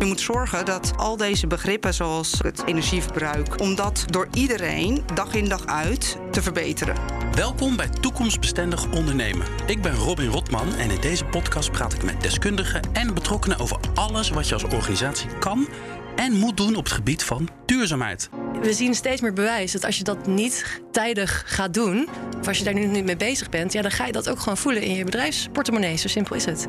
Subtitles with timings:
[0.00, 5.34] Je moet zorgen dat al deze begrippen, zoals het energieverbruik, om dat door iedereen dag
[5.34, 6.96] in dag uit te verbeteren.
[7.34, 9.46] Welkom bij Toekomstbestendig Ondernemen.
[9.66, 13.76] Ik ben Robin Rotman en in deze podcast praat ik met deskundigen en betrokkenen over
[13.94, 15.68] alles wat je als organisatie kan
[16.16, 18.30] en moet doen op het gebied van duurzaamheid.
[18.62, 22.08] We zien steeds meer bewijs dat als je dat niet tijdig gaat doen,
[22.40, 24.38] of als je daar nu niet mee bezig bent, ja, dan ga je dat ook
[24.38, 25.96] gewoon voelen in je bedrijfsportemonnee.
[25.96, 26.66] Zo simpel is het.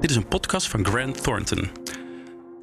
[0.00, 1.70] Dit is een podcast van Grant Thornton.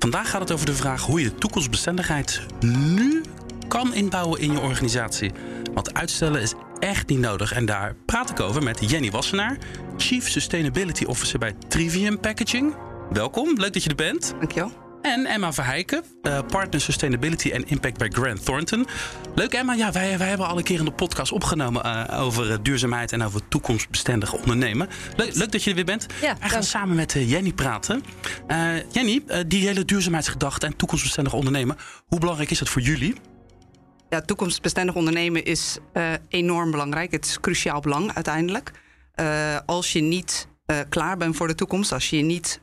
[0.08, 3.24] Vandaag gaat het over de vraag hoe je toekomstbestendigheid nu
[3.68, 5.32] kan inbouwen in je organisatie.
[5.74, 7.52] Want uitstellen is echt niet nodig.
[7.52, 9.58] En daar praat ik over met Jenny Wassenaar,
[9.98, 12.76] Chief Sustainability Officer bij Trivium Packaging.
[13.10, 14.34] Welkom, leuk dat je er bent.
[14.40, 14.87] Dankjewel.
[15.02, 18.88] En Emma Verheijken, uh, Partner Sustainability and Impact bij Grant Thornton.
[19.36, 22.50] Leuk Emma, ja, wij, wij hebben al een keer in de podcast opgenomen uh, over
[22.50, 24.90] uh, duurzaamheid en over toekomstbestendig ondernemen.
[25.16, 26.06] Leuk, leuk dat je er weer bent.
[26.22, 28.04] Ja, wij gaan samen met Jenny praten.
[28.92, 33.16] Jenny, die hele duurzaamheidsgedachte en toekomstbestendig ondernemen, hoe belangrijk is dat voor jullie?
[34.10, 35.78] Ja, toekomstbestendig ondernemen is
[36.30, 37.12] enorm belangrijk.
[37.12, 38.72] Het is cruciaal belang uiteindelijk.
[39.66, 40.48] als je niet
[40.90, 42.62] klaar bent voor de toekomst, als je je niet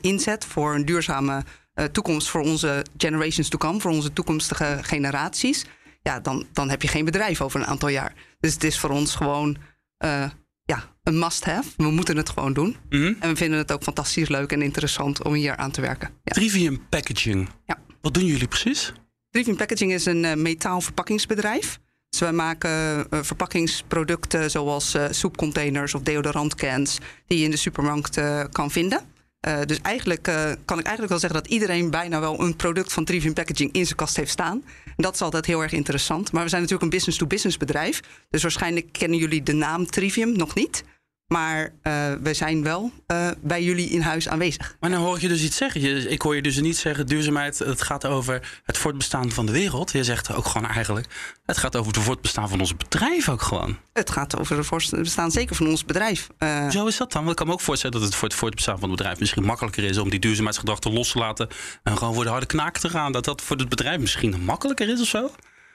[0.00, 1.42] inzet voor een duurzame
[1.74, 5.64] uh, toekomst voor onze generations to come, voor onze toekomstige generaties,
[6.02, 8.14] ja, dan, dan heb je geen bedrijf over een aantal jaar.
[8.40, 9.56] Dus het is voor ons gewoon
[10.04, 10.30] uh,
[10.62, 11.70] ja, een must-have.
[11.76, 12.76] We moeten het gewoon doen.
[12.88, 13.16] Mm -hmm.
[13.20, 16.08] En we vinden het ook fantastisch leuk en interessant om hier aan te werken.
[16.24, 16.32] Ja.
[16.32, 17.48] Trivium Packaging.
[17.66, 17.78] Ja.
[18.00, 18.92] Wat doen jullie precies?
[19.30, 21.80] Trivium Packaging is een uh, metaalverpakkingsbedrijf.
[22.08, 28.20] Dus wij maken verpakkingsproducten zoals soepcontainers of deodorantcans die je in de supermarkt
[28.50, 29.11] kan vinden.
[29.48, 32.92] Uh, dus eigenlijk uh, kan ik eigenlijk wel zeggen dat iedereen bijna wel een product
[32.92, 34.64] van Trivium Packaging in zijn kast heeft staan.
[34.96, 36.32] Dat is altijd heel erg interessant.
[36.32, 38.26] Maar we zijn natuurlijk een business-to-business -business bedrijf.
[38.30, 40.84] Dus waarschijnlijk kennen jullie de naam Trivium nog niet.
[41.32, 44.76] Maar uh, we zijn wel uh, bij jullie in huis aanwezig.
[44.80, 45.80] Maar nou hoor je dus iets zeggen.
[45.80, 49.52] Je, ik hoor je dus niet zeggen: duurzaamheid, het gaat over het voortbestaan van de
[49.52, 49.92] wereld.
[49.92, 51.06] Je zegt ook gewoon eigenlijk:
[51.44, 53.78] het gaat over het voortbestaan van ons bedrijf ook gewoon.
[53.92, 56.28] Het gaat over het voortbestaan zeker van ons bedrijf.
[56.38, 57.20] Uh, Zo is dat dan?
[57.20, 59.44] Want ik kan me ook voorstellen dat het voor het voortbestaan van het bedrijf misschien
[59.44, 61.48] makkelijker is om die duurzaamheidsgedachte los te laten
[61.82, 63.12] en gewoon voor de harde knaak te gaan.
[63.12, 65.30] Dat dat voor het bedrijf misschien makkelijker is of zo?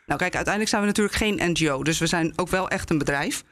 [0.05, 1.83] Nou, kijk, uiteindelijk zijn we natuurlijk geen NGO.
[1.83, 3.43] Dus we zijn ook wel echt een bedrijf.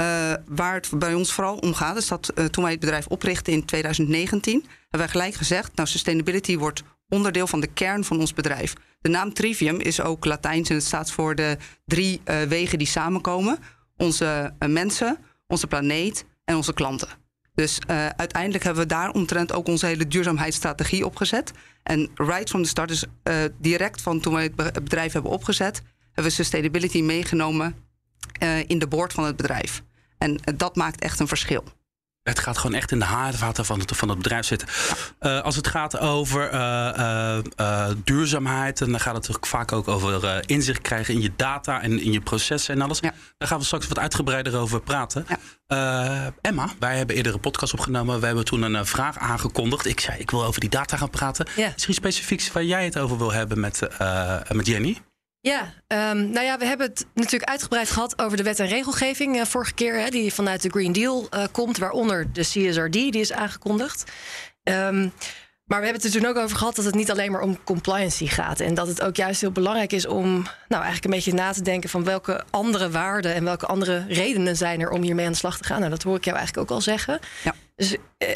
[0.00, 3.06] Uh, waar het bij ons vooral om gaat, is dat uh, toen wij het bedrijf
[3.06, 8.20] oprichten in 2019, hebben wij gelijk gezegd: Nou, sustainability wordt onderdeel van de kern van
[8.20, 8.72] ons bedrijf.
[9.00, 12.86] De naam Trivium is ook Latijns en het staat voor de drie uh, wegen die
[12.86, 13.58] samenkomen:
[13.96, 17.08] onze mensen, onze planeet en onze klanten.
[17.54, 17.78] Dus
[18.16, 21.52] uiteindelijk hebben we daar omtrent ook onze hele duurzaamheidsstrategie opgezet.
[21.82, 23.04] En right from the start, dus
[23.58, 27.74] direct van toen we het bedrijf hebben opgezet, hebben we sustainability meegenomen
[28.66, 29.82] in de board van het bedrijf.
[30.18, 31.64] En dat maakt echt een verschil.
[32.22, 34.68] Het gaat gewoon echt in de haarvaten van het, van het bedrijf zitten.
[35.20, 40.80] Uh, als het gaat over uh, uh, duurzaamheid, dan gaat het vaak ook over inzicht
[40.80, 42.98] krijgen in je data en in je processen en alles.
[43.00, 43.12] Ja.
[43.38, 45.26] Daar gaan we straks wat uitgebreider over praten.
[45.28, 46.32] Ja.
[46.40, 48.20] Emma, wij hebben eerder een podcast opgenomen.
[48.20, 49.86] We hebben toen een vraag aangekondigd.
[49.86, 51.46] Ik zei, ik wil over die data gaan praten.
[51.56, 51.70] Ja.
[51.72, 53.88] Misschien specifiek waar jij het over wil hebben met,
[54.52, 54.98] met Jenny?
[55.42, 59.36] Ja, um, nou ja, we hebben het natuurlijk uitgebreid gehad over de wet en regelgeving
[59.36, 63.18] uh, vorige keer, hè, die vanuit de Green Deal uh, komt, waaronder de CSRD, die
[63.18, 64.10] is aangekondigd.
[64.62, 65.12] Um,
[65.64, 67.64] maar we hebben het er toen ook over gehad dat het niet alleen maar om
[67.64, 68.60] compliancy gaat.
[68.60, 70.32] En dat het ook juist heel belangrijk is om
[70.68, 74.56] nou, eigenlijk een beetje na te denken van welke andere waarden en welke andere redenen
[74.56, 75.78] zijn er om hiermee aan de slag te gaan.
[75.78, 77.18] Nou, dat hoor ik jou eigenlijk ook al zeggen.
[77.44, 77.54] Ja.
[77.76, 78.28] Dus eh,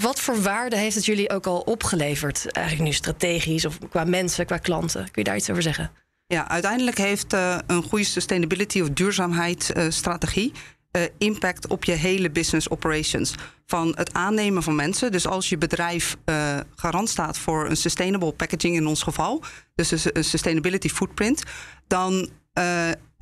[0.00, 2.52] wat voor waarde heeft het jullie ook al opgeleverd?
[2.52, 5.02] Eigenlijk nu strategisch of qua mensen, qua klanten?
[5.02, 5.90] Kun je daar iets over zeggen?
[6.26, 10.52] Ja, uiteindelijk heeft uh, een goede sustainability of duurzaamheidsstrategie
[10.96, 13.34] uh, impact op je hele business operations.
[13.66, 15.12] Van het aannemen van mensen.
[15.12, 16.16] Dus als je bedrijf
[16.74, 19.42] garant staat voor een sustainable packaging in ons geval,
[19.74, 21.42] dus een sustainability footprint,
[21.86, 22.30] dan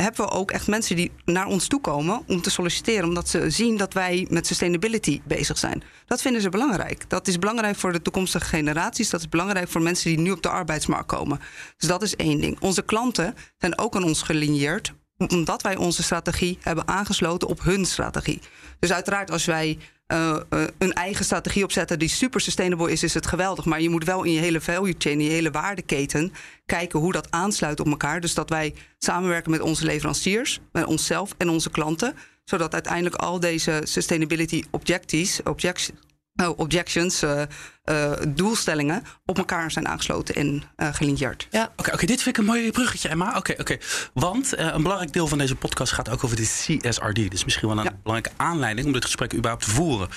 [0.02, 3.50] hebben we ook echt mensen die naar ons toe komen om te solliciteren, omdat ze
[3.50, 5.82] zien dat wij met sustainability bezig zijn.
[6.06, 7.04] Dat vinden ze belangrijk.
[7.08, 9.10] Dat is belangrijk voor de toekomstige generaties.
[9.10, 11.40] Dat is belangrijk voor mensen die nu op de arbeidsmarkt komen.
[11.76, 12.60] Dus dat is één ding.
[12.60, 14.92] Onze klanten zijn ook aan ons gelineerd
[15.28, 18.40] omdat wij onze strategie hebben aangesloten op hun strategie.
[18.78, 19.78] Dus uiteraard, als wij
[20.12, 23.64] uh, uh, een eigen strategie opzetten die super sustainable is, is het geweldig.
[23.64, 26.32] Maar je moet wel in je hele value chain, in je hele waardeketen,
[26.66, 28.20] kijken hoe dat aansluit op elkaar.
[28.20, 32.14] Dus dat wij samenwerken met onze leveranciers, met onszelf en onze klanten.
[32.44, 37.24] Zodat uiteindelijk al deze sustainability objectives, uh, objections
[37.90, 41.46] uh, doelstellingen op elkaar zijn aangesloten en uh, gelinkeerd.
[41.50, 41.72] Ja.
[41.76, 43.36] Oké, oké, dit vind ik een mooi bruggetje, Emma.
[43.36, 43.76] Oké, oké.
[44.14, 47.30] Want uh, een belangrijk deel van deze podcast gaat ook over de CSRD.
[47.30, 47.98] Dus misschien wel een ja.
[48.02, 50.08] belangrijke aanleiding om dit gesprek überhaupt te voeren.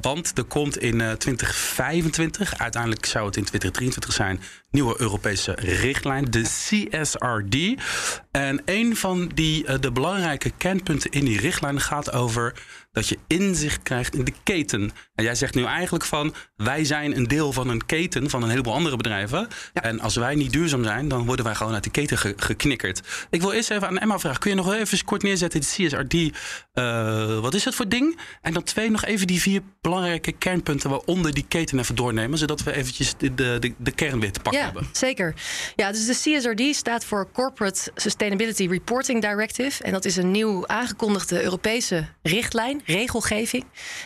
[0.00, 6.42] want er komt in 2025, uiteindelijk zou het in 2023 zijn, nieuwe Europese richtlijn, de
[6.42, 7.82] CSRD.
[8.30, 12.54] En een van die, de belangrijke kernpunten in die richtlijn gaat over
[12.92, 14.90] dat je inzicht krijgt in de keten.
[15.14, 18.48] En jij zegt nu eigenlijk van wij zijn een deel van een keten van een
[18.48, 19.48] heleboel andere bedrijven.
[19.72, 23.00] En als wij niet duurzaam zijn, dan worden wij gewoon uit de keten geknikkerd.
[23.30, 24.40] Ik wil eerst even aan Emma vragen.
[24.40, 28.18] Kun je nog even kort neerzetten, de CSRD, uh, wat is het voor ding?
[28.42, 32.62] En dan twee, nog even die vier belangrijke kernpunten waaronder die keten even doornemen, zodat
[32.62, 34.88] we eventjes de, de, de kern weer te pakken ja, hebben.
[34.92, 35.34] Zeker.
[35.76, 39.82] Ja, dus de CSRD staat voor Corporate Sustainability Reporting Directive.
[39.82, 43.64] En dat is een nieuw aangekondigde Europese richtlijn, regelgeving,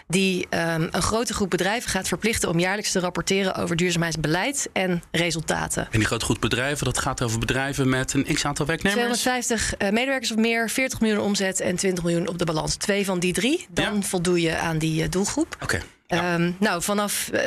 [0.08, 5.02] die um, een grote groep bedrijven gaat verplichten om jaarlijks te rapporteren over duurzaamheidsbeleid en
[5.10, 5.88] resultaten.
[5.90, 9.20] En die grote groep bedrijven, dat gaat over bedrijven met een x aantal werknemers?
[9.20, 12.76] 250 uh, medewerkers of meer, 40 miljoen omzet en 20 miljoen op de balans.
[12.76, 14.02] Twee van die drie, dan ja.
[14.02, 15.54] voldoe je aan die uh, doelgroep.
[15.54, 15.64] Oké.
[15.64, 15.82] Okay.
[16.06, 16.34] Ja.
[16.34, 17.40] Um, nou, vanaf uh,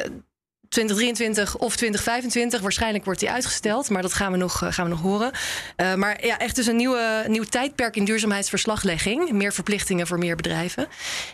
[0.69, 2.62] 2023 of 2025.
[2.62, 5.31] Waarschijnlijk wordt die uitgesteld, maar dat gaan we nog, gaan we nog horen.
[5.78, 9.31] Uh, maar ja, echt dus een nieuwe, nieuw tijdperk in duurzaamheidsverslaglegging.
[9.31, 10.88] Meer verplichtingen voor meer bedrijven.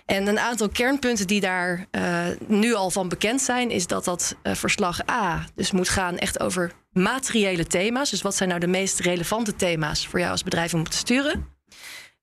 [0.06, 4.36] En een aantal kernpunten die daar uh, nu al van bekend zijn, is dat dat
[4.44, 8.10] verslag A dus moet gaan echt over materiële thema's.
[8.10, 11.53] Dus wat zijn nou de meest relevante thema's voor jou als bedrijf om te sturen?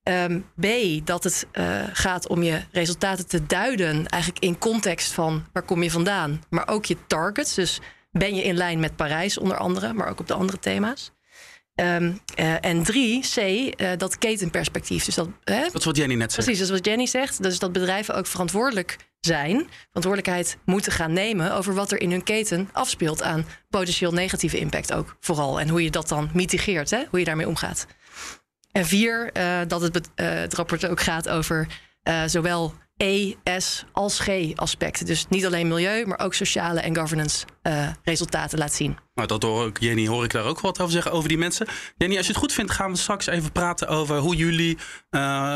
[0.02, 0.66] Um, B,
[1.04, 5.82] dat het uh, gaat om je resultaten te duiden, eigenlijk in context van waar kom
[5.82, 7.54] je vandaan, maar ook je targets.
[7.54, 7.80] Dus
[8.12, 11.12] ben je in lijn met Parijs onder andere, maar ook op de andere thema's.
[11.74, 15.04] Um, uh, en drie, C, uh, dat ketenperspectief.
[15.04, 15.62] Dus dat, hè?
[15.62, 16.44] dat is wat Jenny net zegt.
[16.44, 17.42] Precies, dat is wat Jenny zegt.
[17.42, 22.22] Dus dat bedrijven ook verantwoordelijk zijn, verantwoordelijkheid moeten gaan nemen over wat er in hun
[22.22, 25.60] keten afspeelt aan potentieel negatieve impact ook vooral.
[25.60, 27.04] En hoe je dat dan mitigeert, hè?
[27.10, 27.86] hoe je daarmee omgaat.
[28.72, 31.66] En vier, uh, dat het, uh, het rapport ook gaat over
[32.08, 35.06] uh, zowel E, S als G aspecten.
[35.06, 37.46] Dus niet alleen milieu, maar ook sociale en governance
[38.04, 38.98] resultaten laat zien.
[39.14, 41.66] Nou, dat hoor ik, Jenny, hoor ik daar ook wat over zeggen over die mensen.
[41.96, 44.78] Jenny, als je het goed vindt, gaan we straks even praten over hoe jullie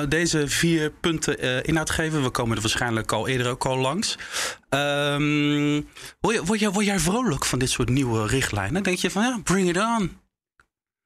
[0.08, 2.22] deze vier punten inhoud geven.
[2.22, 4.18] We komen er waarschijnlijk al eerder ook al langs.
[4.70, 5.88] Um,
[6.20, 8.82] word, je, jij, word jij vrolijk van dit soort nieuwe richtlijnen?
[8.82, 10.22] Denk je van ja, bring it on.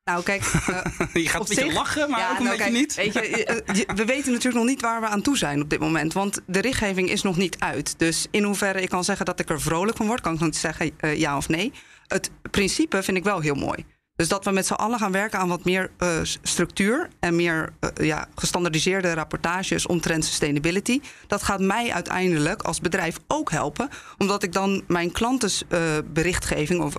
[0.09, 0.43] Nou, kijk.
[0.43, 0.79] Uh,
[1.25, 2.95] je gaat een beetje lachen, maar ja, ook een nou, beetje kijk, niet.
[2.95, 6.13] Weet je, we weten natuurlijk nog niet waar we aan toe zijn op dit moment.
[6.13, 7.99] Want de richtgeving is nog niet uit.
[7.99, 10.49] Dus in hoeverre ik kan zeggen dat ik er vrolijk van word, kan ik nog
[10.49, 11.73] niet zeggen uh, ja of nee.
[12.07, 13.85] Het principe vind ik wel heel mooi.
[14.17, 16.09] Dus dat we met z'n allen gaan werken aan wat meer uh,
[16.43, 21.01] structuur en meer ja, gestandardiseerde rapportages omtrent sustainability.
[21.27, 23.89] Dat gaat mij uiteindelijk als bedrijf ook helpen,
[24.19, 26.95] omdat ik dan mijn klantenberichtgeving of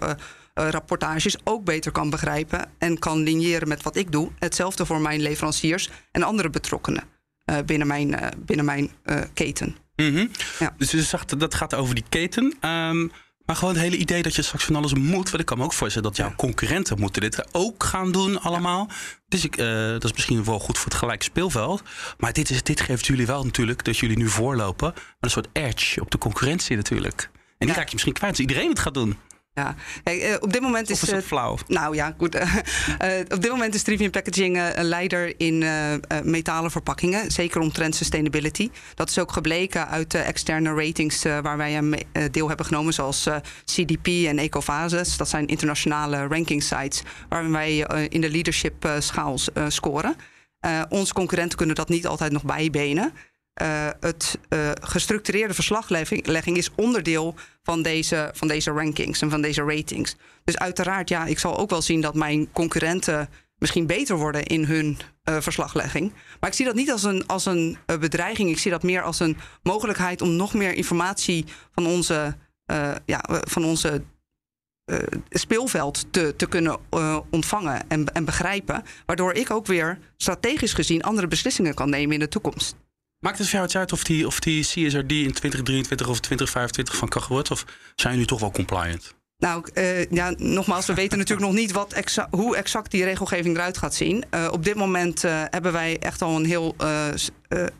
[0.67, 4.31] rapportages ook beter kan begrijpen en kan lineëren met wat ik doe.
[4.39, 7.03] Hetzelfde voor mijn leveranciers en andere betrokkenen
[7.49, 8.91] uh, binnen mijn, uh, binnen mijn
[9.33, 9.75] keten.
[9.95, 10.31] Mm -hmm.
[10.59, 10.73] ja.
[10.77, 12.43] Dus je dat gaat over die keten.
[12.61, 13.11] Um,
[13.45, 15.29] maar gewoon het hele idee dat je straks van alles moet.
[15.29, 18.85] Want ik kan me ook voorstellen dat jouw concurrenten moeten dit ook gaan doen allemaal.
[18.89, 18.95] Ja.
[19.27, 21.83] Dus ik, dat is misschien wel goed voor het gelijk speelveld.
[22.17, 24.91] Maar dit, is, dit geeft jullie wel natuurlijk dat jullie nu voorlopen.
[24.93, 27.29] Maar een soort edge op de concurrentie natuurlijk.
[27.57, 29.17] En die raak je misschien kwijt als iedereen het gaat doen.
[29.59, 29.75] Ja,
[30.13, 31.01] uh, op dit moment is.
[31.01, 31.57] Of is het flauw?
[31.67, 32.35] Nou ja, goed.
[32.35, 32.55] Uh,
[33.35, 35.63] op dit moment is Trivium Packaging uh, een leider in
[36.23, 37.31] metalen verpakkingen.
[37.31, 38.69] Zeker omtrent sustainability.
[38.95, 41.93] Dat is ook gebleken uit de externe ratings waar wij aan
[42.31, 43.27] deel hebben genomen, zoals
[43.65, 45.17] CDP en Ecovasis.
[45.17, 47.77] Dat zijn internationale ranking sites waar wij
[48.09, 49.37] in de leadership schaal
[49.67, 50.15] scoren.
[50.89, 53.13] onze concurrenten kunnen dat niet altijd nog bijbenen.
[53.61, 59.63] Uh, het uh, gestructureerde verslaglegging is onderdeel van deze, van deze rankings en van deze
[59.63, 60.15] ratings.
[60.43, 64.63] Dus uiteraard, ja, ik zal ook wel zien dat mijn concurrenten misschien beter worden in
[64.65, 64.97] hun
[65.29, 66.13] uh, verslaglegging.
[66.39, 68.49] Maar ik zie dat niet als een, als een bedreiging.
[68.49, 72.35] Ik zie dat meer als een mogelijkheid om nog meer informatie van onze,
[73.05, 74.03] ja, van onze
[75.29, 76.77] speelveld te, te kunnen
[77.29, 78.83] ontvangen en, en begrijpen.
[79.05, 82.75] Waardoor ik ook weer strategisch gezien andere beslissingen kan nemen in de toekomst.
[83.19, 87.07] Maakt het voor jou uit of die, of die CSRD in 2023 of 2025 van
[87.07, 87.51] kracht wordt?
[87.51, 89.17] Of zijn jullie toch wel compliant?
[89.37, 93.55] Nou, uh, ja, nogmaals, we weten natuurlijk nog niet wat exa hoe exact die regelgeving
[93.55, 94.25] eruit gaat zien.
[94.31, 96.75] Uh, op dit moment uh, hebben wij echt al een heel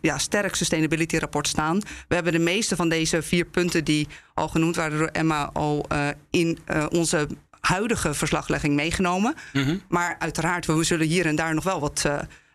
[0.01, 1.79] ja, sterk sustainability rapport staan.
[2.08, 5.88] We hebben de meeste van deze vier punten die al genoemd waren door Emma al
[6.29, 7.27] in onze
[7.60, 9.36] huidige verslaglegging meegenomen.
[9.53, 9.81] Mm -hmm.
[9.89, 12.05] Maar uiteraard, we zullen hier en daar nog wel wat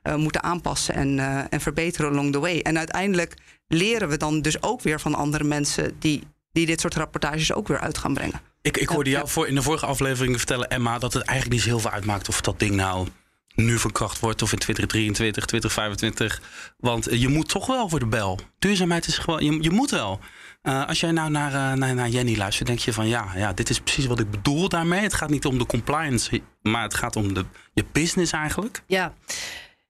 [0.09, 2.59] uh, moeten aanpassen en, uh, en verbeteren along the way.
[2.59, 3.35] En uiteindelijk
[3.69, 6.23] leren we dan dus ook weer van andere mensen die
[6.55, 8.41] die dit soort rapportages ook weer uit gaan brengen.
[8.63, 11.61] Ik, ik hoorde jou voor, in de vorige aflevering vertellen, Emma, dat het eigenlijk niet
[11.61, 13.09] zo heel veel uitmaakt of dat ding nou
[13.55, 16.43] nu verkracht wordt of in 2023, 2025.
[16.77, 18.39] Want je moet toch wel voor de bel.
[18.59, 20.21] Duurzaamheid is gewoon, je, je moet wel.
[20.63, 23.53] Uh, als jij nou naar, uh, naar, naar, Jenny luistert, denk je van ja, ja,
[23.53, 25.01] dit is precies wat ik bedoel daarmee.
[25.01, 28.83] Het gaat niet om de compliance, maar het gaat om de, je business eigenlijk.
[28.87, 29.15] Ja.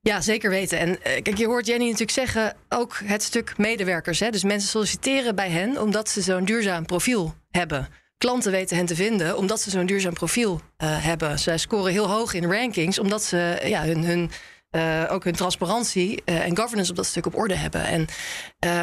[0.05, 0.79] Ja, zeker weten.
[0.79, 4.21] En uh, kijk, je hoort Jenny natuurlijk zeggen ook het stuk medewerkers.
[4.21, 4.31] Hè?
[4.31, 7.89] Dus mensen solliciteren bij hen omdat ze zo'n duurzaam profiel hebben
[8.25, 11.39] klanten weten hen te vinden omdat ze zo'n duurzaam profiel uh, hebben.
[11.39, 14.31] Zij scoren heel hoog in rankings omdat ze ja, hun, hun,
[14.77, 17.85] uh, ook hun transparantie uh, en governance op dat stuk op orde hebben.
[17.87, 18.07] En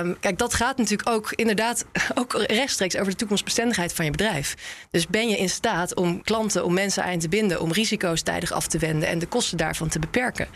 [0.06, 1.86] um, kijk, dat gaat natuurlijk ook inderdaad
[2.20, 4.56] ook rechtstreeks over de toekomstbestendigheid van je bedrijf.
[4.92, 8.52] Dus ben je in staat om klanten, om mensen aan te binden, om risico's tijdig
[8.52, 10.48] af te wenden en de kosten daarvan te beperken.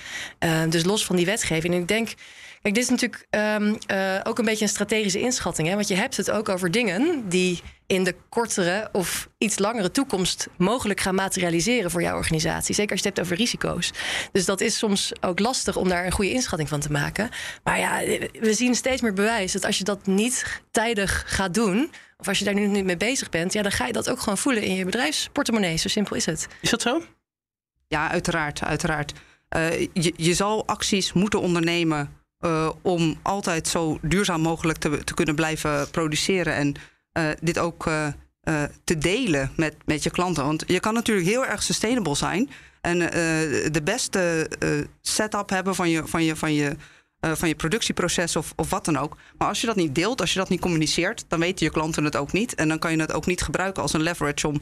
[0.70, 1.74] dus los van die wetgeving.
[1.74, 2.14] En ik denk.
[2.62, 5.68] Kijk, dit is natuurlijk um, uh, ook een beetje een strategische inschatting.
[5.68, 5.76] Hè?
[5.76, 10.48] Want je hebt het ook over dingen die in de kortere of iets langere toekomst
[10.58, 12.76] mogelijk gaan materialiseren voor jouw organisatie.
[12.76, 13.92] Zeker als je het hebt over risico's.
[14.32, 17.30] Dus dat is soms ook lastig om daar een goede inschatting van te maken.
[17.64, 18.00] Maar ja,
[18.40, 21.92] we zien steeds meer bewijs dat als je dat niet tijdig gaat doen.
[22.18, 24.20] Of als je daar nu niet mee bezig bent, ja, dan ga je dat ook
[24.20, 25.78] gewoon voelen in je bedrijfsportemonnee.
[25.78, 26.48] Zo simpel is het.
[26.62, 27.02] Is dat zo?
[27.88, 28.64] Ja, uiteraard.
[28.64, 29.14] uiteraard.
[29.56, 35.14] Uh, je, je zal acties moeten ondernemen uh, om altijd zo duurzaam mogelijk te, te
[35.14, 36.54] kunnen blijven produceren.
[36.54, 36.76] En
[37.18, 38.08] uh, dit ook uh,
[38.84, 40.46] te delen met, met je klanten.
[40.46, 42.50] Want je kan natuurlijk heel erg sustainable zijn.
[42.82, 43.00] En
[43.72, 44.50] de beste
[45.02, 46.76] setup hebben van je, van je, van je,
[47.20, 49.18] van je productieproces of, of wat dan ook.
[49.38, 52.04] Maar als je dat niet deelt, als je dat niet communiceert, dan weten je klanten
[52.04, 52.56] het ook niet.
[52.56, 54.62] En dan kan je het ook niet gebruiken als een leverage om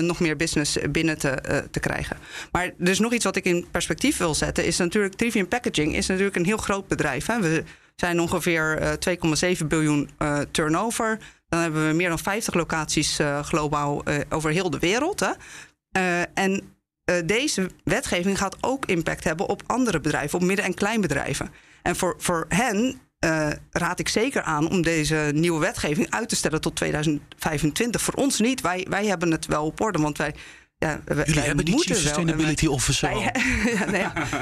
[0.00, 2.16] nog meer business binnen te, te krijgen.
[2.52, 4.64] Maar er is nog iets wat ik in perspectief wil zetten.
[4.64, 7.26] Is natuurlijk, Trivium Packaging is natuurlijk een heel groot bedrijf.
[7.26, 7.40] Hè.
[7.40, 7.64] We
[7.96, 10.10] zijn ongeveer uh, 2,7 biljoen
[10.50, 11.18] turnover.
[11.54, 15.20] Dan hebben we meer dan 50 locaties globaal over heel de wereld.
[15.20, 16.22] Hè.
[16.22, 16.76] en
[17.24, 21.50] deze wetgeving gaat ook impact hebben op andere bedrijven, op midden- en kleinbedrijven.
[21.82, 26.36] En voor, voor hen uh, raad ik zeker aan om deze nieuwe wetgeving uit te
[26.36, 28.02] stellen tot 2025.
[28.02, 28.60] Voor ons niet.
[28.60, 30.34] Wij, wij hebben het wel op orde, want wij.
[30.78, 33.10] Ja, wij, Jullie hebben die Chief Sustainability wij, Officer.
[33.10, 33.32] Wij,
[33.78, 33.96] ja, nou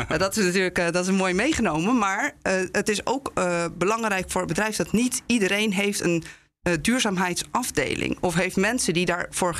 [0.08, 1.98] ja, dat is natuurlijk uh, dat is mooi meegenomen.
[1.98, 3.32] Maar uh, het is ook
[3.78, 6.24] belangrijk voor het bedrijf dat niet iedereen heeft een
[6.80, 8.16] duurzaamheidsafdeling.
[8.20, 9.56] Of heeft mensen die, daarvoor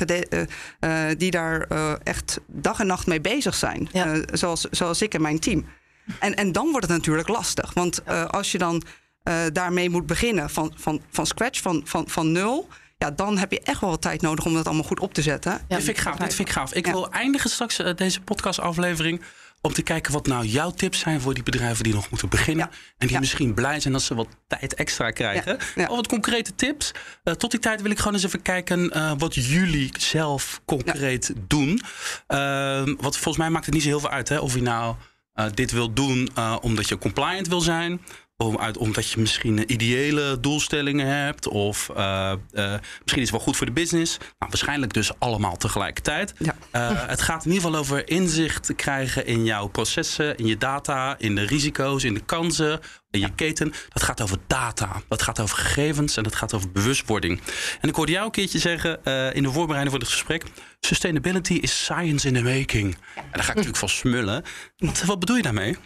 [1.17, 1.67] die daar
[2.03, 3.89] echt dag en nacht mee bezig zijn.
[3.91, 4.21] Ja.
[4.31, 5.65] zoals, zoals ik en mijn team.
[6.19, 7.73] En, en dan wordt het natuurlijk lastig.
[7.73, 8.83] Want als je dan
[9.23, 12.67] uh, daarmee moet beginnen van, van, van scratch, van, van, van nul.
[12.97, 15.21] Ja, dan heb je echt wel wat tijd nodig om dat allemaal goed op te
[15.21, 15.51] zetten.
[15.51, 16.17] Ja, dit vind ik gaaf.
[16.17, 16.73] Dit vind ik gaaf.
[16.73, 16.91] Ik ja.
[16.91, 19.21] wil eindigen straks uh, deze podcastaflevering
[19.65, 22.67] om te kijken wat nou jouw tips zijn voor die bedrijven die nog moeten beginnen.
[22.71, 22.77] Ja.
[22.97, 23.19] En die ja.
[23.19, 25.57] misschien blij zijn dat ze wat tijd extra krijgen.
[25.75, 25.87] Ja.
[25.87, 26.91] Of wat concrete tips.
[27.23, 31.33] Uh, tot die tijd wil ik gewoon eens even kijken uh, wat jullie zelf concreet
[31.47, 31.81] doen.
[32.27, 34.95] Uh, want volgens mij maakt het niet zo heel veel uit hè, of je nou
[35.53, 36.29] dit wil doen
[36.61, 38.01] omdat je compliant wil zijn
[38.45, 41.47] om, uit, omdat je misschien ideële doelstellingen hebt.
[41.47, 44.17] Of uh, uh, misschien is het wel goed voor de business.
[44.17, 46.33] Nou, waarschijnlijk dus allemaal tegelijkertijd.
[46.37, 46.55] Ja.
[46.71, 50.57] Uh, het gaat in ieder geval over inzicht te krijgen in jouw processen, in je
[50.57, 52.79] data, in de risico's, in de kansen,
[53.11, 53.73] in je keten.
[53.89, 55.01] Dat gaat over data.
[55.07, 57.41] Dat gaat over gegevens en dat gaat over bewustwording.
[57.81, 60.43] En ik hoorde jou een keertje zeggen in de voorbereiding voor het gesprek.
[60.79, 62.95] Sustainability is science in the making.
[63.15, 64.43] En daar ga ik natuurlijk van smullen.
[64.77, 65.77] Wat, wat bedoel je daarmee?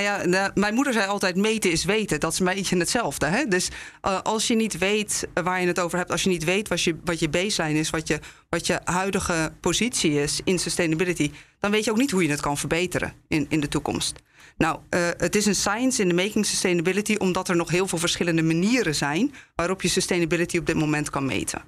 [0.00, 2.20] Ja, ja mijn moeder zei altijd: meten is weten.
[2.20, 3.26] Dat is een beetje hetzelfde.
[3.26, 3.44] Hè?
[3.46, 3.68] Dus
[4.06, 6.82] uh, als je niet weet waar je het over hebt, als je niet weet wat
[6.82, 11.70] je, wat je baseline is, wat je, wat je huidige positie is in sustainability, dan
[11.70, 14.20] weet je ook niet hoe je het kan verbeteren in, in de toekomst.
[14.56, 17.98] Nou, uh, het is een science in the making sustainability, omdat er nog heel veel
[17.98, 21.62] verschillende manieren zijn waarop je sustainability op dit moment kan meten.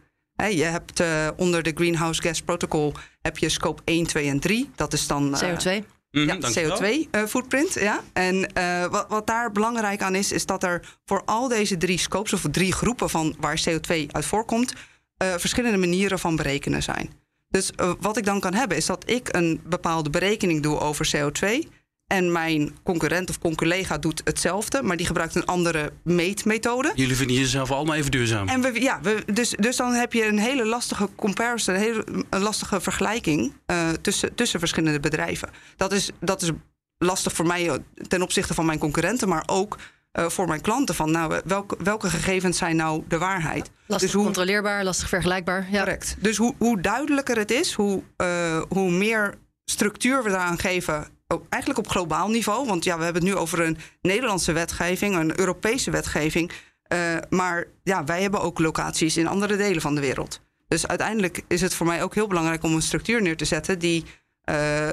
[0.50, 4.70] Je hebt uh, onder de Greenhouse Gas Protocol heb je scope 1, 2 en 3.
[4.74, 5.93] Dat is dan CO2.
[6.14, 7.76] Mm, ja, CO2-footprint.
[7.76, 8.00] Uh, ja.
[8.12, 11.98] En uh, wat, wat, daar belangrijk aan is, is dat er voor al deze drie
[11.98, 17.12] scopes, of drie groepen van waar CO2 uit voorkomt, uh, verschillende manieren van berekenen zijn.
[17.48, 21.68] Dus wat ik dan kan hebben, is dat ik een bepaalde berekening doe over CO2.
[22.06, 26.92] En mijn concurrent of conculega doet hetzelfde, maar die gebruikt een andere meetmethode.
[26.94, 28.48] Jullie vinden jezelf allemaal even duurzaam.
[28.48, 32.04] En we, ja, we, dus, dus dan heb je een hele lastige comparison, een hele
[32.30, 35.50] een lastige vergelijking uh, tussen, tussen verschillende bedrijven.
[35.76, 36.50] Dat is, dat is
[36.98, 39.78] lastig voor mij ten opzichte van mijn concurrenten, maar ook
[40.18, 40.94] uh, voor mijn klanten.
[40.94, 43.70] Van nou, welke, welke gegevens zijn nou de waarheid?
[43.86, 45.66] Lastig dus hoe, controleerbaar, lastig vergelijkbaar.
[45.70, 45.78] Ja.
[45.78, 46.16] Correct.
[46.18, 49.34] Dus hoe, hoe duidelijker het is, hoe, uh, hoe meer
[49.64, 51.06] structuur we eraan geven
[51.48, 52.66] eigenlijk op globaal niveau.
[52.66, 56.52] Want ja, we hebben het nu over een Nederlandse wetgeving, een Europese wetgeving.
[56.92, 60.40] Uh, maar ja, wij hebben ook locaties in andere delen van de wereld.
[60.68, 63.78] Dus uiteindelijk is het voor mij ook heel belangrijk om een structuur neer te zetten
[63.78, 64.04] die
[64.50, 64.88] uh,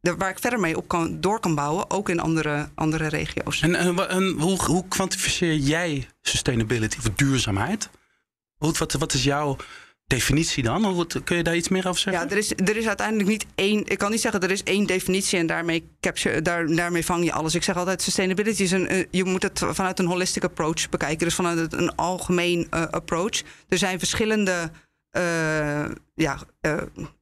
[0.00, 3.60] waar ik verder mee op kan, door kan bouwen, ook in andere, andere regio's.
[3.60, 3.74] En,
[4.08, 7.90] en, hoe, hoe kwantificeer jij sustainability of duurzaamheid?
[8.58, 9.56] Wat, wat is jouw
[10.06, 11.06] definitie dan?
[11.24, 12.22] kun je daar iets meer over zeggen?
[12.22, 13.86] Ja, er is, er is uiteindelijk niet één.
[13.86, 17.32] Ik kan niet zeggen er is één definitie en daarmee, capture, daar, daarmee vang je
[17.32, 17.54] alles.
[17.54, 18.88] Ik zeg altijd: sustainability is een.
[18.88, 21.26] Eh, je moet het vanuit een holistic approach bekijken.
[21.26, 23.42] Dus vanuit een algemeen uh, approach.
[23.68, 24.70] Er zijn verschillende.
[25.16, 25.84] Uh,
[26.14, 26.38] ja,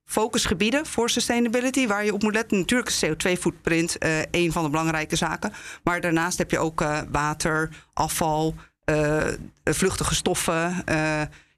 [0.05, 2.59] focusgebieden voor sustainability waar je op moet letten.
[2.59, 5.53] Natuurlijk is CO2-footprint uh, een van de belangrijke zaken.
[5.85, 8.55] Maar daarnaast heb je ook water, afval,
[9.65, 10.85] vluchtige stoffen.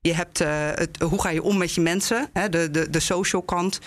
[0.06, 0.38] Je hebt
[0.78, 3.80] het, hoe ga je om met je mensen, hè, de, de, de social kant.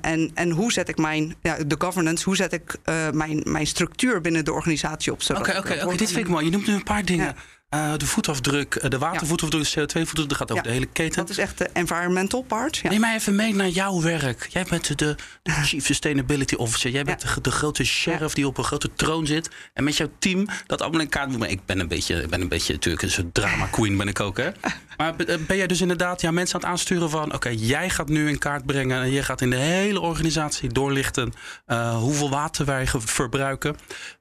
[0.00, 2.76] en, en hoe zet ik mijn, ja, de governance, hoe zet ik
[3.12, 5.20] mijn, mijn structuur binnen de organisatie op?
[5.36, 6.44] Oké, oké, dit vind ik mooi.
[6.44, 7.26] Je noemt nu een paar dingen.
[7.26, 7.34] Ja.
[7.74, 10.70] Uh, de voetafdruk, uh, de watervoetafdruk, de CO2-voetafdruk, dat gaat over ja.
[10.70, 11.16] de hele keten.
[11.16, 12.76] Dat is echt de environmental part.
[12.76, 12.90] Ja.
[12.90, 14.46] Neem mij even mee naar jouw werk.
[14.50, 15.16] Jij bent de,
[15.64, 16.90] Chief Sustainability Officer.
[16.90, 19.50] Jij bent de, de, grote sheriff die op een grote troon zit.
[19.74, 21.50] En met jouw team dat allemaal in kaart moet.
[21.50, 24.20] Ik ben een beetje, ik ben een beetje natuurlijk een soort drama queen ben ik
[24.20, 24.50] ook, hè?
[24.96, 27.34] Maar ben jij dus inderdaad ja, mensen aan het aansturen van...
[27.34, 29.02] oké, jij gaat nu in kaart brengen...
[29.02, 31.32] en je gaat in de hele organisatie doorlichten...
[31.66, 33.76] Uh, hoeveel water wij verbruiken.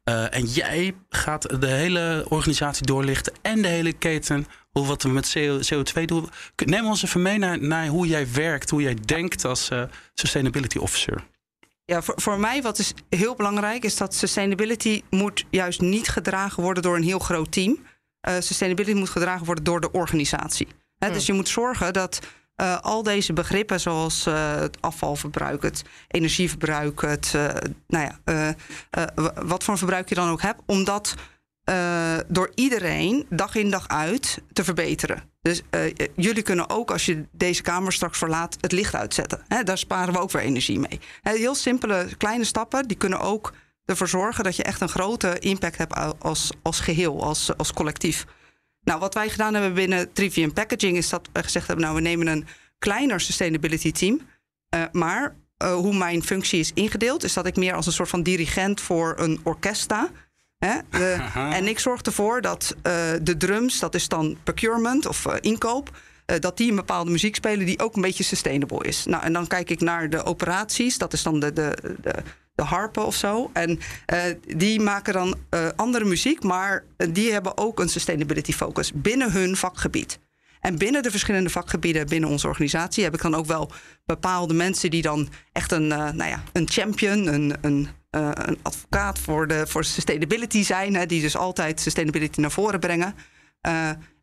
[0.05, 3.33] Uh, en jij gaat de hele organisatie doorlichten...
[3.41, 6.29] en de hele keten, hoe wat we met CO2 doen.
[6.65, 8.69] Neem ons even mee naar, naar hoe jij werkt...
[8.69, 9.83] hoe jij denkt als uh,
[10.13, 11.23] Sustainability Officer.
[11.85, 13.83] Ja, voor, voor mij wat is heel belangrijk...
[13.83, 17.79] is dat sustainability moet juist niet gedragen worden door een heel groot team...
[18.29, 20.67] Uh, sustainability moet gedragen worden door de organisatie.
[20.97, 21.11] He.
[21.11, 22.19] Dus je moet zorgen dat
[22.55, 27.33] uh, al deze begrippen, zoals uh, het afvalverbruik, het energieverbruik, het,
[27.87, 28.55] nou ja,
[29.33, 31.15] wat voor verbruik je dan ook hebt, om dat
[32.27, 35.23] door iedereen dag in dag uit te verbeteren.
[35.41, 35.61] Dus
[36.15, 39.41] jullie kunnen ook, als je deze kamer straks verlaat, het licht uitzetten.
[39.63, 40.99] Daar sparen we ook weer energie mee.
[41.21, 43.53] heel simpele kleine stappen, die kunnen ook
[43.85, 48.25] ervoor zorgen dat je echt een grote impact hebt als, als geheel, als, als collectief.
[48.83, 52.01] Nou, wat wij gedaan hebben binnen Trivium Packaging is dat we gezegd hebben: nou, we
[52.01, 52.47] nemen een
[52.79, 54.21] kleiner sustainability team.
[54.75, 58.23] Uh, maar hoe mijn functie is ingedeeld, is dat ik meer als een soort van
[58.23, 60.09] dirigent voor een orkest sta.
[60.65, 60.77] Hè?
[60.89, 61.17] De,
[61.57, 65.97] en ik zorg ervoor dat uh, de drums, dat is dan procurement of inkoop,
[66.39, 69.05] dat die een bepaalde muziek spelen die ook een beetje sustainable is.
[69.05, 72.13] Nou, en dan kijk ik naar de operaties, dat is dan de, de, de
[72.55, 73.49] de harpen of zo.
[73.53, 73.79] En
[74.47, 75.37] die maken dan
[75.75, 80.19] andere muziek, maar die hebben ook een sustainability focus binnen hun vakgebied.
[80.59, 83.71] En binnen de verschillende vakgebieden binnen onze organisatie heb ik dan ook wel
[84.05, 89.47] bepaalde mensen die dan echt een, nou ja, een champion, een, een, een advocaat voor,
[89.47, 93.15] de, voor sustainability zijn, hè, die dus altijd sustainability naar voren brengen.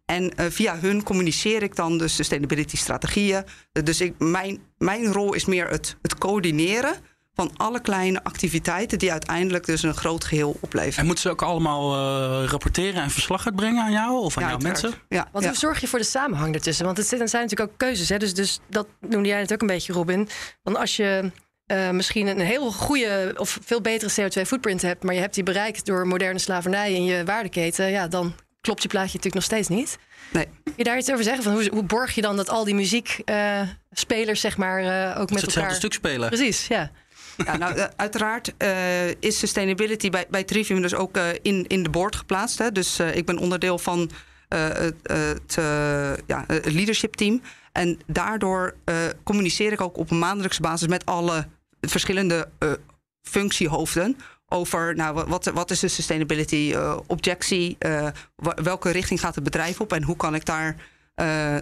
[0.04, 3.44] En uh, via hun communiceer ik dan de sustainability strategieën.
[3.72, 6.94] dus ik, mijn, mijn rol is meer het, het coördineren
[7.34, 10.98] van alle kleine activiteiten die uiteindelijk dus een groot geheel opleveren.
[10.98, 14.48] En moeten ze ook allemaal uh, rapporteren en verslag uitbrengen aan jou of aan ja,
[14.48, 14.92] jouw mensen?
[15.08, 15.28] Ja.
[15.32, 16.84] Want hoe zorg je voor de samenhang ertussen?
[16.84, 18.08] Want het zijn natuurlijk ook keuzes.
[18.08, 18.16] Hè?
[18.16, 20.28] Dus, dus dat noemde jij het ook een beetje, Robin.
[20.62, 21.30] Want als je
[21.72, 25.86] uh, misschien een heel goede of veel betere CO2-footprint hebt, maar je hebt die bereikt
[25.86, 29.98] door moderne slavernij in je waardeketen, ja, dan klopt je plaatje natuurlijk nog steeds niet.
[30.32, 30.46] Nee.
[30.64, 31.42] Kun je daar iets over zeggen?
[31.42, 35.30] Van hoe, hoe borg je dan dat al die muziekspelers, uh, zeg maar, uh, ook
[35.30, 35.74] met elkaar...
[35.74, 36.28] stuk spelen.
[36.28, 36.90] Precies, ja.
[37.44, 41.90] Ja, nou, uiteraard uh, is sustainability bij, bij Trivium dus ook uh, in, in de
[41.90, 42.58] board geplaatst.
[42.58, 42.72] Hè.
[42.72, 44.10] Dus ik ben onderdeel van
[44.48, 45.54] het,
[46.26, 47.42] ja, het leadership team.
[47.72, 48.74] En daardoor
[49.24, 51.46] communiceer ik ook op een maandelijkse basis met alle
[51.88, 52.48] verschillende
[53.22, 54.16] functiehoofden
[54.48, 56.74] over nou, wat, wat is de sustainability
[57.06, 57.76] objectie,
[58.62, 60.76] welke richting gaat het bedrijf op en hoe kan ik daar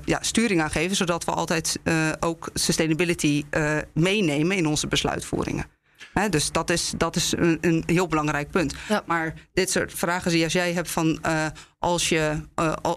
[0.05, 1.79] ja, sturing aan geven, zodat we altijd
[2.21, 3.45] ook sustainability
[3.93, 5.67] meenemen in onze besluitvoeringen.
[6.31, 8.75] Dus dat is, dat is een, een heel belangrijk punt.
[8.89, 9.03] Ja.
[9.07, 11.21] Maar dit soort vragen zoals jij hebt van
[11.79, 12.41] als, je,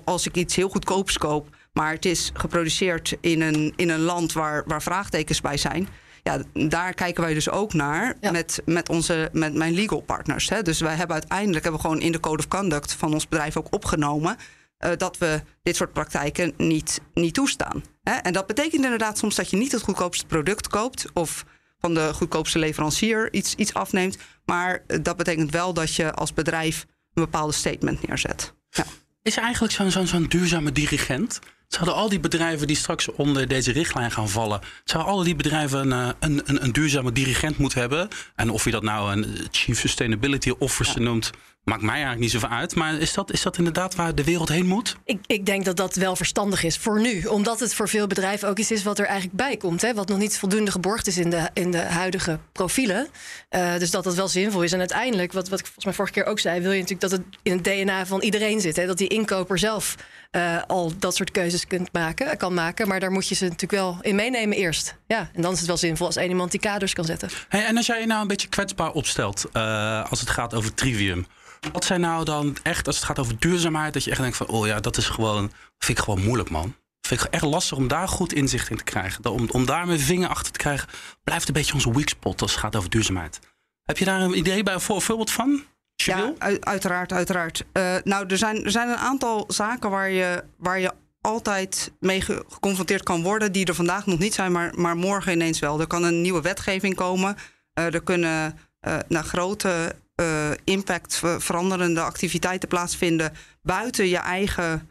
[0.03, 4.33] als ik iets heel goedkoops koop, maar het is geproduceerd in een, in een land
[4.33, 5.87] waar, waar vraagtekens bij zijn.
[6.23, 8.31] Ja, daar kijken wij dus ook naar ja.
[8.31, 10.49] met, met, onze, met mijn legal partners.
[10.49, 10.61] Hè.
[10.61, 13.57] Dus wij hebben uiteindelijk hebben we gewoon in de Code of Conduct van ons bedrijf
[13.57, 14.37] ook opgenomen
[14.79, 17.83] uh, dat we dit soort praktijken niet, niet toestaan.
[18.03, 18.13] Hè?
[18.13, 21.45] En dat betekent inderdaad soms dat je niet het goedkoopste product koopt of
[21.79, 24.17] van de goedkoopste leverancier iets, iets afneemt.
[24.45, 28.53] Maar dat betekent wel dat je als bedrijf een bepaalde statement neerzet.
[28.69, 28.85] Ja.
[29.29, 31.39] Is eigenlijk zo'n zo'n zo'n duurzame dirigent?
[31.67, 35.91] zouden al die bedrijven die straks onder deze richtlijn gaan vallen, zouden al die bedrijven
[35.91, 38.07] een, een, een, een duurzame dirigent moeten hebben?
[38.35, 41.31] En of je dat nou een Chief Sustainability Officer noemt,
[41.63, 42.75] Maakt mij eigenlijk niet zoveel uit.
[42.75, 44.97] Maar is dat, is dat inderdaad waar de wereld heen moet?
[45.03, 47.23] Ik, ik denk dat dat wel verstandig is voor nu.
[47.25, 49.81] Omdat het voor veel bedrijven ook iets is wat er eigenlijk bij komt.
[49.81, 53.07] Hè, wat nog niet voldoende geborgd is in de, in de huidige profielen.
[53.49, 54.71] Uh, dus dat dat wel zinvol is.
[54.71, 56.61] En uiteindelijk, wat, wat ik volgens mij vorige keer ook zei...
[56.61, 58.75] wil je natuurlijk dat het in het DNA van iedereen zit.
[58.75, 59.95] Hè, dat die inkoper zelf
[60.31, 62.87] uh, al dat soort keuzes kunt maken, kan maken.
[62.87, 64.95] Maar daar moet je ze natuurlijk wel in meenemen eerst.
[65.07, 67.29] Ja, en dan is het wel zinvol als één iemand die kaders kan zetten.
[67.49, 69.45] Hey, en als jij je nou een beetje kwetsbaar opstelt...
[69.53, 71.25] Uh, als het gaat over trivium...
[71.71, 74.47] Wat zijn nou dan echt, als het gaat over duurzaamheid, dat je echt denkt van,
[74.47, 76.75] oh ja, dat is gewoon, vind ik gewoon moeilijk, man.
[77.01, 79.25] Vind ik echt lastig om daar goed inzicht in te krijgen.
[79.25, 80.89] Om, om daar mijn vinger achter te krijgen,
[81.23, 83.39] blijft een beetje onze weak spot als het gaat over duurzaamheid.
[83.83, 85.63] Heb je daar een idee bij, een voorbeeld van?
[85.95, 87.65] Ja, uiteraard, uiteraard.
[87.73, 90.91] Uh, nou, er zijn, er zijn een aantal zaken waar je, waar je
[91.21, 95.59] altijd mee geconfronteerd kan worden, die er vandaag nog niet zijn, maar, maar morgen ineens
[95.59, 95.79] wel.
[95.79, 97.35] Er kan een nieuwe wetgeving komen.
[97.79, 104.87] Uh, er kunnen uh, naar grote uh, impact veranderende activiteiten plaatsvinden buiten je eigen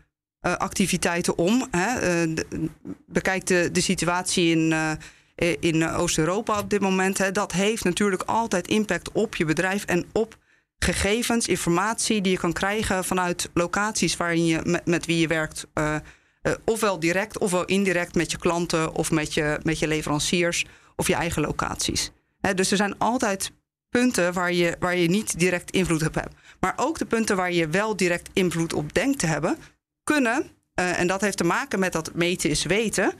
[0.47, 1.69] uh, activiteiten om.
[1.71, 2.27] Hè.
[2.27, 2.37] Uh,
[3.07, 4.75] bekijk de, de situatie in,
[5.61, 7.19] in Oost-Europa op dit moment.
[7.19, 7.33] Hè.
[7.33, 10.37] Dat heeft natuurlijk altijd impact op je bedrijf en op
[10.79, 15.67] gegevens, informatie die je kan krijgen vanuit locaties waarin je met, met wie je werkt.
[16.65, 20.65] ofwel direct ofwel indirect met je klanten of met je, met je leveranciers
[20.97, 22.11] of je eigen locaties.
[22.55, 23.53] dus er zijn altijd
[23.89, 26.35] punten waar je, waar je niet direct invloed op hebt.
[26.61, 29.57] Maar ook de punten waar je wel direct invloed op denkt te hebben,
[30.05, 33.13] kunnen, uh, en dat heeft te maken met dat meten is weten,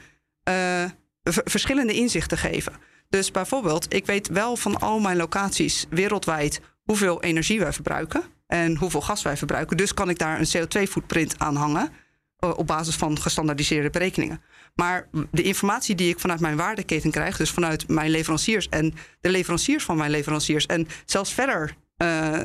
[0.49, 0.83] uh,
[1.23, 2.73] verschillende inzichten geven.
[3.09, 8.75] Dus bijvoorbeeld, ik weet wel van al mijn locaties wereldwijd hoeveel energie wij verbruiken en
[8.75, 9.77] hoeveel gas wij verbruiken.
[9.77, 11.91] Dus kan ik daar een CO2-footprint aan hangen.
[12.39, 14.41] Eh, op basis van gestandardiseerde berekeningen.
[14.79, 19.29] Maar de informatie die ik vanuit mijn waardeketen krijg, dus vanuit mijn leveranciers en de
[19.29, 22.37] leveranciers van mijn leveranciers en zelfs verder uh,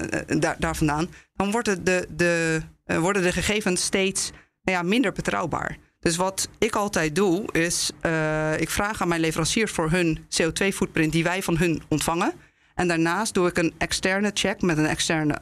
[0.59, 4.31] daar, vandaan, dan worden de, de, uh, worden de gegevens steeds
[4.62, 5.77] nou ja, minder betrouwbaar.
[6.01, 11.12] Dus wat ik altijd doe, is uh, ik vraag aan mijn leveranciers voor hun CO2-footprint
[11.12, 12.33] die wij van hun ontvangen.
[12.75, 15.38] En daarnaast doe ik een externe check met een externe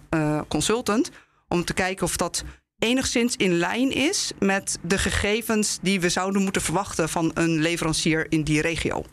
[0.48, 1.10] consultant
[1.48, 2.44] om te kijken of dat
[2.82, 8.26] enigszins in lijn is met de gegevens die we zouden moeten verwachten van een leverancier
[8.28, 9.04] in die regio.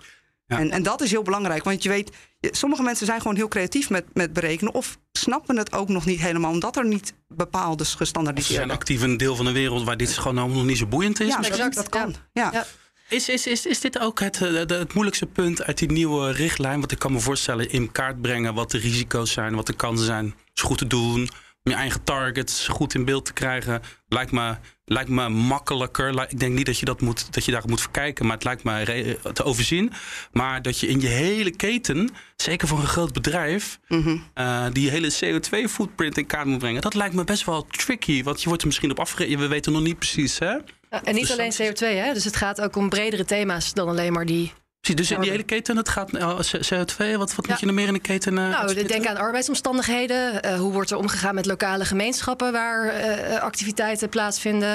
[0.45, 0.60] Ja.
[0.60, 3.89] En, en dat is heel belangrijk, want je weet, sommige mensen zijn gewoon heel creatief
[3.89, 8.62] met, met berekenen of snappen het ook nog niet helemaal, omdat er niet bepaalde gestandardiseerde...
[8.62, 10.86] Ze zijn actief in een deel van de wereld waar dit gewoon nog niet zo
[10.86, 11.27] boeiend is.
[11.27, 12.15] Ja, exact, dat kan.
[12.34, 12.49] ja.
[12.53, 12.65] ja.
[13.10, 16.79] Is, is, is, is dit ook het, het, het, moeilijkste punt uit die nieuwe richtlijn?
[16.79, 20.05] Want ik kan me voorstellen in kaart brengen wat de risico's zijn, wat de kansen
[20.05, 20.36] zijn.
[20.53, 21.29] Is goed te doen
[21.69, 24.55] je eigen targets goed in beeld te krijgen, lijkt me,
[24.86, 26.29] lijkt me makkelijker.
[26.29, 28.63] Ik denk niet dat je, dat, moet, dat je daar moet verkijken, maar het lijkt
[28.63, 29.91] me te overzien.
[30.32, 34.17] Maar dat je in je hele keten, zeker voor een groot bedrijf, mhm.
[34.34, 38.23] eh, die hele CO2-footprint in kaart moet brengen, dat lijkt me best wel tricky.
[38.23, 39.39] Want je wordt er misschien op afgerekend.
[39.39, 40.39] We weten nog niet precies.
[40.39, 40.58] Hè?
[40.89, 42.13] en niet dus alleen CO2, hè?
[42.13, 45.43] dus het gaat ook om bredere thema's dan alleen maar die dus in die hele
[45.43, 48.33] keten, het gaat oh, CO2, wat, wat moet je nog meer in de keten?
[48.33, 50.45] Uh, nou, denk aan arbeidsomstandigheden.
[50.45, 54.67] Uh, hoe wordt er omgegaan met lokale gemeenschappen waar uh, activiteiten plaatsvinden?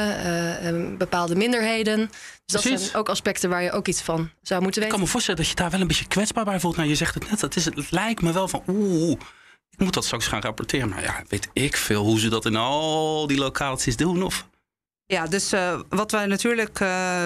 [0.98, 2.10] bepaalde minderheden.
[2.44, 4.82] Dus dat zijn ook aspecten waar je ook iets van zou moeten weten.
[4.82, 6.76] Ik kan me voorstellen dat je daar wel een beetje kwetsbaar bij voelt.
[6.76, 9.18] Nou, je zegt het net, het, is, het lijkt me wel van oeh,
[9.70, 10.88] ik moet dat straks gaan rapporteren.
[10.88, 14.46] Maar ja, weet ik veel hoe ze dat in al die locaties doen of...
[15.06, 17.24] Ja, dus uh, wat wij natuurlijk, uh,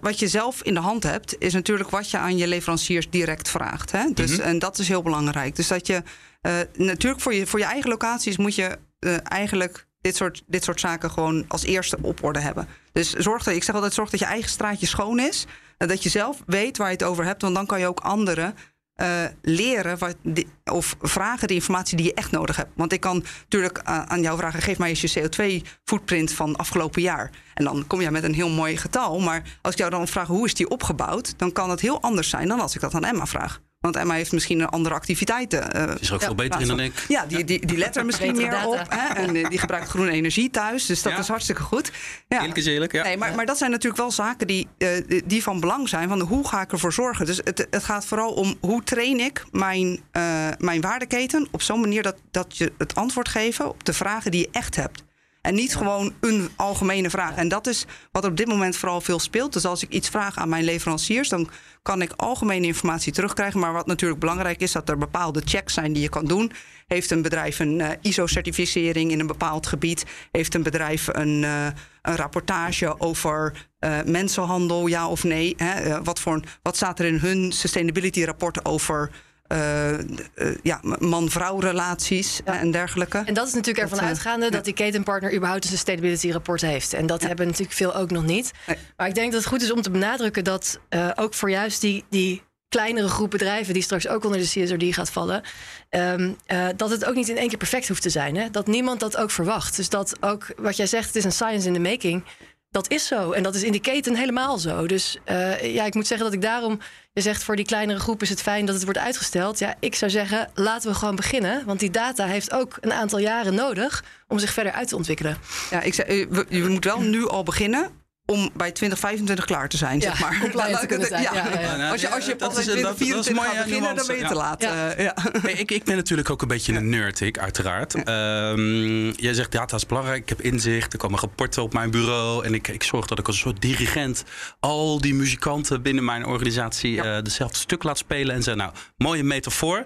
[0.00, 3.48] wat je zelf in de hand hebt, is natuurlijk wat je aan je leveranciers direct
[3.48, 3.92] vraagt.
[3.92, 4.10] Hè?
[4.14, 4.44] Dus, mm-hmm.
[4.44, 5.56] En dat is heel belangrijk.
[5.56, 6.02] Dus dat je
[6.42, 8.78] uh, natuurlijk voor je, voor je eigen locaties moet je
[9.22, 12.68] eigenlijk dit soort, dit soort zaken gewoon als eerste op orde hebben.
[12.92, 15.46] Dus zorg dat, ik zeg altijd, zorg dat je eigen straatje schoon is.
[15.76, 18.00] En dat je zelf weet waar je het over hebt, want dan kan je ook
[18.00, 18.54] anderen
[19.02, 20.16] uh, leren wat
[20.64, 22.70] of vragen de informatie die je echt nodig hebt.
[22.74, 27.02] Want ik kan natuurlijk uh, aan jou vragen: geef mij eens je CO2-footprint van afgelopen
[27.02, 27.30] jaar.
[27.54, 29.20] En dan kom je met een heel mooi getal.
[29.20, 32.28] Maar als ik jou dan vraag hoe is die opgebouwd, dan kan het heel anders
[32.28, 33.60] zijn dan als ik dat aan Emma vraag.
[33.80, 35.76] Want Emma heeft misschien een andere activiteiten.
[35.76, 37.04] Uh, is er ook veel beter in dan ik.
[37.08, 38.86] Ja, die, die, die let er misschien meer op.
[38.88, 39.14] Hè?
[39.14, 40.86] En die gebruikt groene energie thuis.
[40.86, 41.92] Dus dat is hartstikke goed.
[42.28, 42.38] Ja.
[42.40, 43.02] Eerlijk is eerlijk, ja.
[43.02, 46.08] Nee, maar, maar dat zijn natuurlijk wel zaken die, uh, die van belang zijn.
[46.08, 47.26] Van hoe ga ik ervoor zorgen?
[47.26, 51.48] Dus het, het gaat vooral om hoe train ik mijn, uh, mijn waardeketen...
[51.50, 54.76] op zo'n manier dat, dat je het antwoord geven op de vragen die je echt
[54.76, 55.02] hebt.
[55.42, 57.36] En niet gewoon een algemene vraag.
[57.36, 59.52] En dat is wat op dit moment vooral veel speelt.
[59.52, 61.50] Dus als ik iets vraag aan mijn leveranciers, dan
[61.82, 63.60] kan ik algemene informatie terugkrijgen.
[63.60, 66.52] Maar wat natuurlijk belangrijk is, dat er bepaalde checks zijn die je kan doen.
[66.86, 70.04] Heeft een bedrijf een uh, ISO-certificering in een bepaald gebied?
[70.32, 71.66] Heeft een bedrijf een, uh,
[72.02, 75.54] een rapportage over uh, mensenhandel, ja of nee?
[75.56, 76.02] Hè?
[76.02, 79.10] wat, voor, wat staat er in hun sustainability-rapport over
[79.52, 82.58] uh, uh, ja, man-vrouw relaties ja.
[82.58, 83.22] en dergelijke.
[83.24, 86.92] En dat is natuurlijk ervan dat, uitgaande dat die ketenpartner überhaupt een sustainability rapport heeft.
[86.92, 87.26] En dat ja.
[87.26, 88.52] hebben natuurlijk veel ook nog niet.
[88.66, 88.76] Nee.
[88.96, 90.80] Maar ik denk dat het goed is om te benadrukken dat
[91.14, 95.10] ook voor juist die, die kleinere groep bedrijven die straks ook onder de CSRD gaat
[95.10, 95.42] vallen,
[95.90, 96.36] um,
[96.76, 98.36] dat het ook niet in één keer perfect hoeft te zijn.
[98.36, 98.50] Hè?
[98.50, 99.76] Dat niemand dat ook verwacht.
[99.76, 102.24] Dus dat ook wat jij zegt, het is een science in the making.
[102.70, 103.32] Dat is zo.
[103.32, 104.86] En dat is in die keten helemaal zo.
[104.86, 106.80] Dus uh, ja, ik moet zeggen dat ik daarom.
[107.12, 109.58] Je zegt voor die kleinere groep is het fijn dat het wordt uitgesteld.
[109.58, 111.62] Ja, ik zou zeggen, laten we gewoon beginnen.
[111.66, 115.36] Want die data heeft ook een aantal jaren nodig om zich verder uit te ontwikkelen.
[115.70, 117.99] Ja, ik zeg, je, je moet wel nu al beginnen
[118.30, 120.38] om bij 2025 klaar te zijn, ja, zeg maar.
[120.40, 121.22] Compliant te kunnen zijn.
[121.22, 121.34] Ja.
[121.34, 124.62] Ja, ja, Als je, als je pas 2024 gaat beginnen, dan ben je te laat.
[124.62, 125.14] Uh, ja.
[125.42, 128.08] Hey, ik, ik ben natuurlijk ook een beetje een nerd, ik, uiteraard.
[128.08, 130.22] Um, jij zegt, data is belangrijk.
[130.22, 130.92] Ik heb inzicht.
[130.92, 132.44] Er komen rapporten op mijn bureau.
[132.44, 134.24] En ik, ik zorg dat ik als een soort dirigent
[134.60, 138.34] al die muzikanten binnen mijn organisatie uh, dezelfde stuk laat spelen.
[138.34, 139.84] En zeg, nou, mooie metafoor.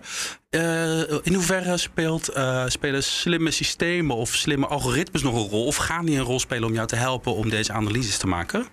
[0.55, 5.67] Uh, in hoeverre speelt, uh, spelen slimme systemen of slimme algoritmes nog een rol?
[5.67, 8.67] Of gaan die een rol spelen om jou te helpen om deze analyses te maken?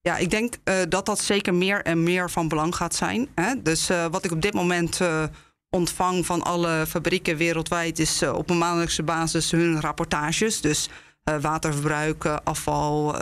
[0.00, 3.28] Ja, ik denk uh, dat dat zeker meer en meer van belang gaat zijn.
[3.34, 3.62] Hè?
[3.62, 5.00] Dus wat ik op dit moment
[5.70, 10.60] ontvang van alle fabrieken wereldwijd is op een maandelijkse basis hun rapportages.
[10.60, 10.88] Dus
[11.40, 13.16] waterverbruik, afval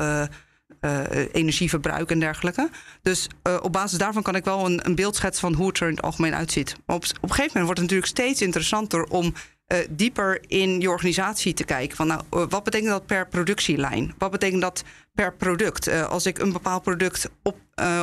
[1.33, 2.70] energieverbruik en dergelijke.
[3.03, 5.81] Dus uh, op basis daarvan kan ik wel een, een, beeld schetsen van hoe het
[5.81, 6.77] er in het algemeen uitziet.
[6.87, 9.35] Op, op een gegeven moment wordt het natuurlijk steeds interessanter om
[9.68, 11.97] uh, dieper in je organisatie te kijken.
[11.97, 14.14] Van, nou, wat betekent dat per productielijn?
[14.18, 16.09] Wat betekent dat per product?
[16.09, 17.57] als ik een bepaald product op,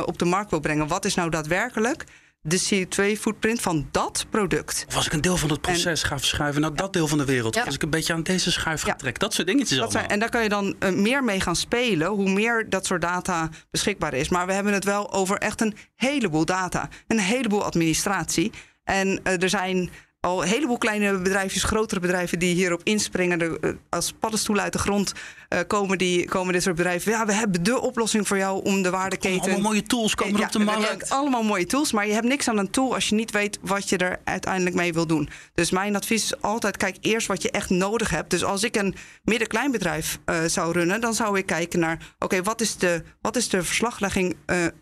[0.04, 2.04] op de markt wil brengen, wat is nou daadwerkelijk
[2.42, 4.84] de CO2-footprint van dat product.
[4.88, 7.18] Of als ik een deel van het proces en, ga verschuiven naar dat deel van
[7.18, 7.54] de wereld.
[7.54, 7.62] Ja.
[7.62, 8.94] Als ik een beetje aan deze schuif ga ja.
[8.94, 9.20] trekken.
[9.20, 12.08] Dat soort dingetjes dat zijn, En daar kan je dan uh, meer mee gaan spelen.
[12.08, 14.28] Hoe meer dat soort data beschikbaar is.
[14.28, 16.88] Maar we hebben het wel over echt een heleboel data.
[17.06, 18.52] Een heleboel administratie.
[18.84, 19.90] En uh, er zijn
[20.26, 23.38] al een heleboel kleine bedrijfjes, grotere bedrijven die hierop inspringen.
[23.38, 25.12] De, uh, als paddenstoelen uit de grond
[25.48, 27.12] uh, komen, die, komen dit soort bedrijven.
[27.12, 29.40] Ja, we hebben de oplossing voor jou om de waardeketen.
[29.40, 31.10] Allemaal mooie tools komen ja, op de markt.
[31.10, 33.88] Allemaal mooie tools, maar je hebt niks aan een tool als je niet weet wat
[33.88, 35.28] je er uiteindelijk mee wil doen.
[35.54, 38.30] Dus mijn advies is altijd: kijk eerst wat je echt nodig hebt.
[38.30, 42.24] Dus als ik een midden-klein bedrijf uh, zou runnen, dan zou ik kijken naar: oké,
[42.24, 44.36] okay, wat, is de, wat is de verslaglegging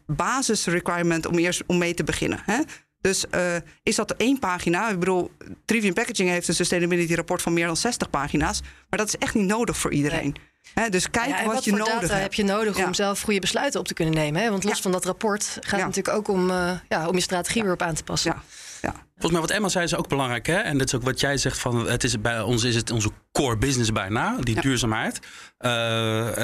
[0.06, 2.42] basis requirement om eerst om mee te beginnen?
[2.44, 2.60] Hè?
[3.00, 4.90] Dus uh, is dat één pagina?
[4.90, 5.30] Ik bedoel,
[5.64, 8.60] Trivium Packaging heeft een sustainability rapport van meer dan 60 pagina's.
[8.60, 10.36] Maar dat is echt niet nodig voor iedereen.
[10.74, 10.84] Nee.
[10.84, 12.22] He, dus kijk ja, wat, wat, je nodig data hebt.
[12.22, 12.86] heb je nodig ja.
[12.86, 14.42] om zelf goede besluiten op te kunnen nemen.
[14.42, 14.50] Hè?
[14.50, 17.62] Want los van dat rapport gaat het natuurlijk ook om, uh, ja, om je strategie
[17.62, 18.34] weer op aan te passen.
[18.82, 18.92] Ja.
[19.20, 20.46] Volgens mij wat Emma zei is ook belangrijk.
[20.46, 20.56] Hè?
[20.56, 23.10] En dat is ook wat jij zegt van het is bij ons is het onze
[23.32, 25.18] core business bijna, die duurzaamheid.
[25.58, 25.70] Uh,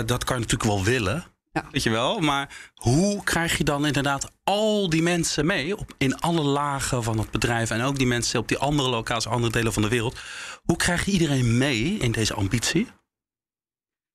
[0.07, 1.25] dat kan je natuurlijk wel willen.
[1.57, 1.64] Ja.
[1.71, 2.19] Weet je wel?
[2.19, 7.19] Maar hoe krijg je dan inderdaad al die mensen mee op, in alle lagen van
[7.19, 10.19] het bedrijf en ook die mensen op die andere locaties, andere delen van de wereld?
[10.64, 12.88] Hoe krijg je iedereen mee in deze ambitie?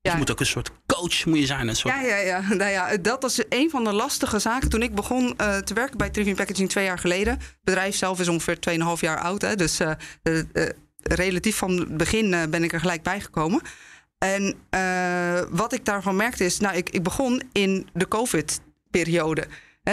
[0.01, 0.11] Ja.
[0.11, 1.67] Je moet ook een soort coach moet je zijn.
[1.67, 1.93] Een soort...
[1.93, 2.41] Ja, ja, ja.
[2.61, 4.69] Nou ja, dat was een van de lastige zaken.
[4.69, 7.33] Toen ik begon uh, te werken bij Trivium Packaging twee jaar geleden.
[7.33, 9.41] Het bedrijf zelf is ongeveer 2,5 jaar oud.
[9.41, 9.91] Hè, dus uh,
[10.23, 13.61] uh, relatief van het begin ben ik er gelijk bij gekomen.
[14.23, 19.47] En uh, wat ik daarvan merkte is, nou, ik, ik begon in de COVID-periode.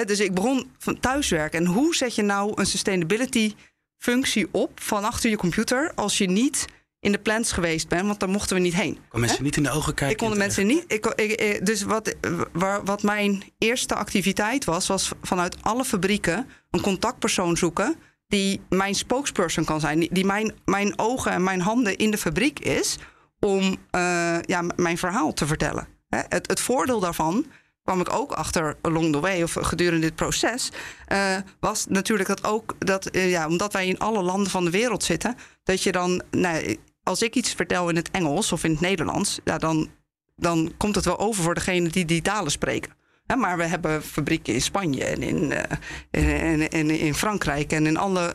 [0.04, 1.58] Dus ik begon van thuiswerken.
[1.58, 3.54] En hoe zet je nou een sustainability
[3.96, 6.66] functie op van achter je computer als je niet
[7.00, 8.98] in de plants geweest bent, want daar mochten we niet heen.
[9.08, 10.16] Kon mensen niet in de ogen kijken?
[10.16, 10.84] Ik kon de mensen niet.
[10.86, 12.14] Ik, ik, dus wat,
[12.52, 18.94] waar, wat mijn eerste activiteit was, was vanuit alle fabrieken een contactpersoon zoeken die mijn
[18.94, 22.98] spokesperson kan zijn, die mijn, mijn ogen en mijn handen in de fabriek is
[23.40, 25.88] om uh, ja, mijn verhaal te vertellen.
[26.08, 26.20] Hè?
[26.28, 27.46] Het, het, voordeel daarvan
[27.82, 30.72] kwam ik ook achter along the way of gedurende dit proces,
[31.12, 34.70] uh, was natuurlijk dat ook dat, uh, ja, omdat wij in alle landen van de
[34.70, 38.70] wereld zitten, dat je dan, nou, als ik iets vertel in het Engels of in
[38.70, 39.88] het Nederlands, ja, dan,
[40.36, 42.96] dan komt het wel over voor degene die die talen spreken.
[43.36, 48.34] Maar we hebben fabrieken in Spanje en in, in, in Frankrijk en in alle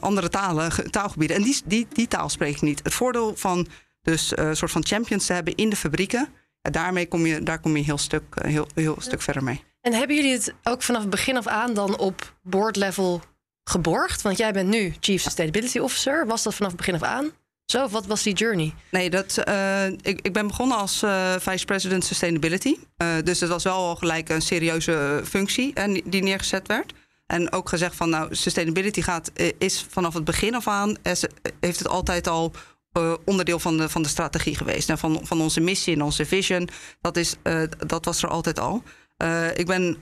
[0.00, 1.36] andere talen, taalgebieden.
[1.36, 2.80] En die, die, die taal spreek ik niet.
[2.82, 3.66] Het voordeel van
[4.04, 6.28] dus een uh, soort van champions te hebben in de fabrieken.
[6.62, 9.64] En daarmee kom je, daar kom je een heel stuk, heel, heel stuk verder mee.
[9.80, 13.22] En hebben jullie het ook vanaf het begin af aan dan op board level
[13.64, 14.22] geborgd?
[14.22, 16.26] Want jij bent nu Chief Sustainability Officer.
[16.26, 17.30] Was dat vanaf het begin af aan?
[17.64, 18.74] Zo, wat was die journey?
[18.90, 22.76] Nee, dat, uh, ik, ik ben begonnen als uh, Vice President Sustainability.
[23.02, 26.92] Uh, dus het was wel al gelijk een serieuze functie en die neergezet werd.
[27.26, 30.96] En ook gezegd van, nou, sustainability gaat, is vanaf het begin af aan,
[31.60, 32.52] heeft het altijd al
[33.24, 34.90] onderdeel van de, van de strategie geweest.
[34.90, 36.68] En van, van onze missie en onze vision.
[37.00, 37.36] Dat, is,
[37.86, 38.82] dat was er altijd al.
[39.54, 39.98] ik ben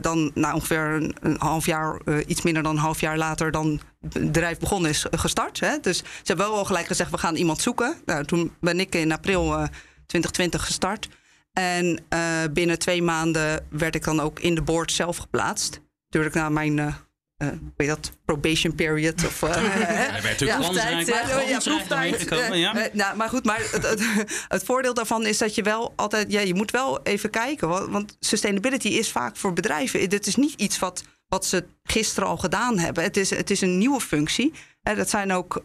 [0.00, 4.12] dan na ongeveer een, half jaar, iets minder dan een half jaar later, dan het
[4.12, 5.60] bedrijf begonnen is gestart.
[5.60, 5.78] Hè?
[5.80, 7.96] Dus ze hebben wel al gelijk gezegd: we gaan iemand zoeken.
[8.04, 9.64] Nou, toen ben ik in april uh,
[10.06, 11.08] 2020 gestart.
[11.52, 12.04] En
[12.52, 15.80] binnen twee maanden werd ik dan ook in de board zelf geplaatst.
[16.08, 16.94] Natuurlijk na mijn
[17.38, 19.24] uh, weet dat, probation period.
[19.26, 19.50] Of, uh,
[20.38, 22.28] ja, proeftijd, ja, proeftijd.
[22.52, 22.88] Ja.
[22.92, 24.02] nou, maar goed, maar het, het,
[24.48, 27.68] het, voordeel daarvan is dat je wel altijd, ja, je moet wel even kijken.
[27.68, 30.08] Want, want sustainability is vaak voor bedrijven.
[30.08, 33.02] Dit is niet iets wat, wat ze gisteren al gedaan hebben.
[33.02, 34.52] Het is, het is een nieuwe functie.
[34.82, 35.62] Dat zijn ook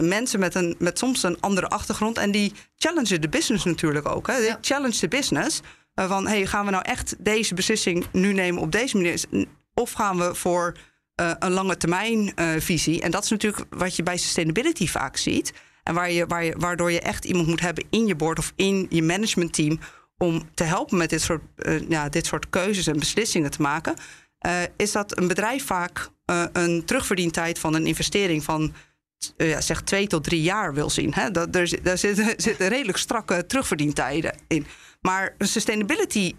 [0.00, 2.18] mensen met, een, met soms een andere achtergrond.
[2.18, 4.26] En die challengen de business natuurlijk ook.
[4.26, 4.36] Hè.
[4.36, 4.58] Ja.
[4.60, 5.60] Challenge de business.
[5.94, 9.24] van hey, gaan we nou echt deze beslissing nu nemen op deze manier?
[9.74, 10.76] Of gaan we voor
[11.20, 13.02] uh, een lange termijn uh, visie?
[13.02, 15.52] En dat is natuurlijk wat je bij sustainability vaak ziet.
[15.82, 18.52] En waar je, waar je, waardoor je echt iemand moet hebben in je board of
[18.56, 19.78] in je managementteam
[20.18, 23.94] om te helpen met dit soort, uh, ja, dit soort keuzes en beslissingen te maken.
[24.76, 26.10] is dat een bedrijf vaak
[26.52, 28.74] een terugverdientijd van een investering van
[29.36, 31.14] ja, zeg twee tot drie jaar wil zien.
[31.14, 31.30] Hè?
[31.30, 31.98] Dat, er, daar
[32.36, 34.66] zitten redelijk strakke terugverdientijden in.
[35.00, 36.34] Maar een sustainability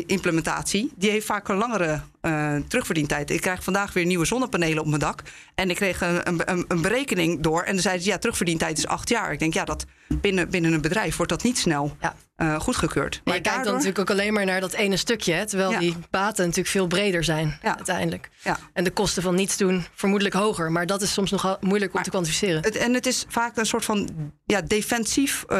[0.00, 3.30] implementatie, die heeft vaak een langere uh, terugverdientijd.
[3.30, 5.22] Ik krijg vandaag weer nieuwe zonnepanelen op mijn dak.
[5.54, 7.62] En ik kreeg een, een, een berekening door.
[7.62, 9.32] En dan zeiden ze, ja, terugverdientijd is acht jaar.
[9.32, 12.14] Ik denk, ja, dat binnen, binnen een bedrijf wordt dat niet snel ja.
[12.36, 13.20] uh, goedgekeurd.
[13.24, 15.32] Maar je kijkt dan natuurlijk ook alleen maar naar dat ene stukje.
[15.32, 17.76] Hè, terwijl die baten natuurlijk veel breder zijn ja.
[17.76, 18.30] uiteindelijk.
[18.42, 18.58] Ja.
[18.72, 20.72] En de kosten van niets doen vermoedelijk hoger.
[20.72, 22.62] Maar dat is soms nog moeilijk om te kwantificeren.
[22.62, 24.08] Het, en het is vaak een soort van
[24.46, 25.56] ja, defensief, uh,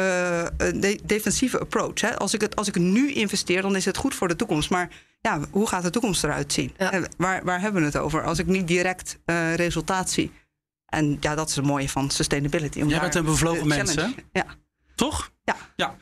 [0.57, 2.01] de, defensieve approach.
[2.01, 2.17] Hè.
[2.17, 4.69] Als, ik het, als ik nu investeer, dan is het goed voor de toekomst.
[4.69, 4.89] Maar
[5.23, 6.75] ja, hoe gaat de toekomst eruit zien?
[7.17, 8.23] Waar, waar hebben we het over?
[8.23, 10.31] Als ik niet direct uh, resultaat zie.
[10.85, 12.83] En ja, dat is het mooie van sustainability.
[12.83, 14.07] Jij bent een bevlogen mens, hè?
[14.31, 14.45] Ja.
[14.95, 15.31] Toch?
[15.43, 15.55] Ja.
[15.75, 15.95] ja.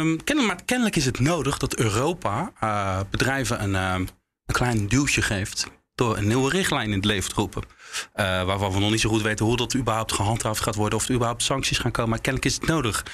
[0.00, 4.08] Um, kennelijk, maar kennelijk is het nodig dat Europa uh, bedrijven een, uh,
[4.46, 5.66] een klein duwtje geeft.
[5.94, 7.62] Door een nieuwe richtlijn in het leven te roepen.
[7.62, 10.98] Uh, waarvan we nog niet zo goed weten hoe dat überhaupt gehandhaafd gaat worden.
[10.98, 12.10] Of er überhaupt sancties gaan komen.
[12.10, 13.04] Maar kennelijk is het nodig.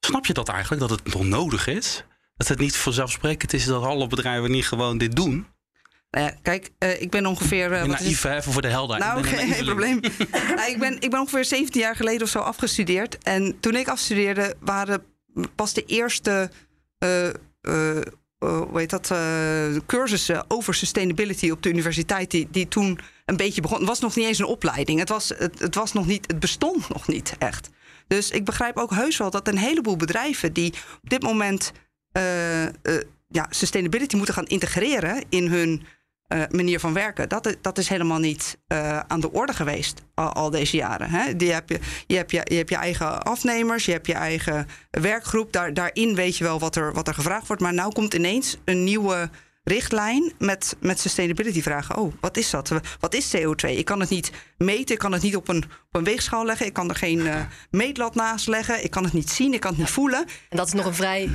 [0.00, 2.04] Snap je dat eigenlijk, dat het nog nodig is?
[2.40, 5.46] Dat het niet vanzelfsprekend is dat alle bedrijven niet gewoon dit doen?
[6.10, 7.72] Nou ja, kijk, uh, ik ben ongeveer.
[7.72, 8.24] Uh, naïef, is...
[8.24, 9.12] even voor de helderheid.
[9.12, 10.00] Nou, geen, probleem.
[10.56, 13.18] nou, ik, ben, ik ben ongeveer 17 jaar geleden of zo afgestudeerd.
[13.18, 15.02] En toen ik afstudeerde, waren
[15.54, 16.50] pas de eerste.
[17.04, 17.28] Uh,
[18.38, 19.12] hoe heet dat?
[19.86, 22.30] cursussen over sustainability op de universiteit.
[22.30, 23.78] Die, die toen een beetje begon.
[23.78, 24.98] Het was nog niet eens een opleiding.
[24.98, 27.70] Het, was, het, het, was nog niet, het bestond nog niet echt.
[28.06, 31.72] Dus ik begrijp ook heus wel dat een heleboel bedrijven die op dit moment
[33.28, 35.82] ja, sustainability moeten gaan integreren in hun
[36.28, 37.28] uh, manier van werken.
[37.28, 38.58] Dat, dat is helemaal niet
[39.06, 41.10] aan de orde geweest al, al deze jaren.
[41.10, 41.36] Hè?
[41.36, 44.66] Die heb je, je, hebt je, je hebt je eigen afnemers, je hebt je eigen
[44.90, 45.52] werkgroep.
[45.52, 47.62] Daar, daarin weet je wel wat er, wat er gevraagd wordt.
[47.62, 49.30] Maar nu komt ineens een nieuwe
[49.64, 51.96] richtlijn met, met sustainability vragen.
[51.96, 52.72] Oh, wat is dat?
[53.00, 53.68] Wat is CO2?
[53.68, 56.66] Ik kan het niet meten, ik kan het niet op een, op een weegschaal leggen,
[56.66, 59.70] ik kan er geen uh, meetlat naast leggen, ik kan het niet zien, ik kan
[59.70, 60.24] het niet voelen.
[60.48, 61.30] En dat is nog een vrij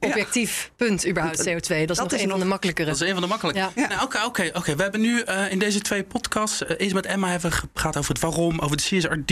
[0.00, 1.84] objectief punt überhaupt CO2.
[1.84, 2.88] Dat is nog een van de makkelijkere.
[2.90, 3.60] Dat is een van de makkelijke.
[3.60, 3.88] Ja.
[3.88, 4.76] Nou, oké, oké, oké.
[4.76, 8.12] We hebben nu uh, in deze twee podcasts uh, eens met Emma hebben gaat over
[8.12, 9.30] het waarom, over de CSRD,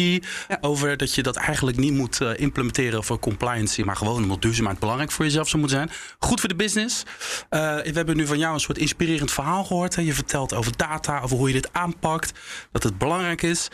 [0.49, 0.59] ja.
[0.61, 4.79] over dat je dat eigenlijk niet moet uh, implementeren voor compliance, maar gewoon omdat duurzaamheid
[4.79, 5.90] belangrijk voor jezelf zou moeten zijn.
[6.18, 7.03] Goed voor de business.
[7.49, 9.97] we hebben nu van jou een soort inspirerend verhaal gehoord.
[9.97, 10.03] Hè.
[10.03, 12.33] Je vertelt over data, over hoe je dit aanpakt,
[12.73, 13.68] dat het belangrijk is.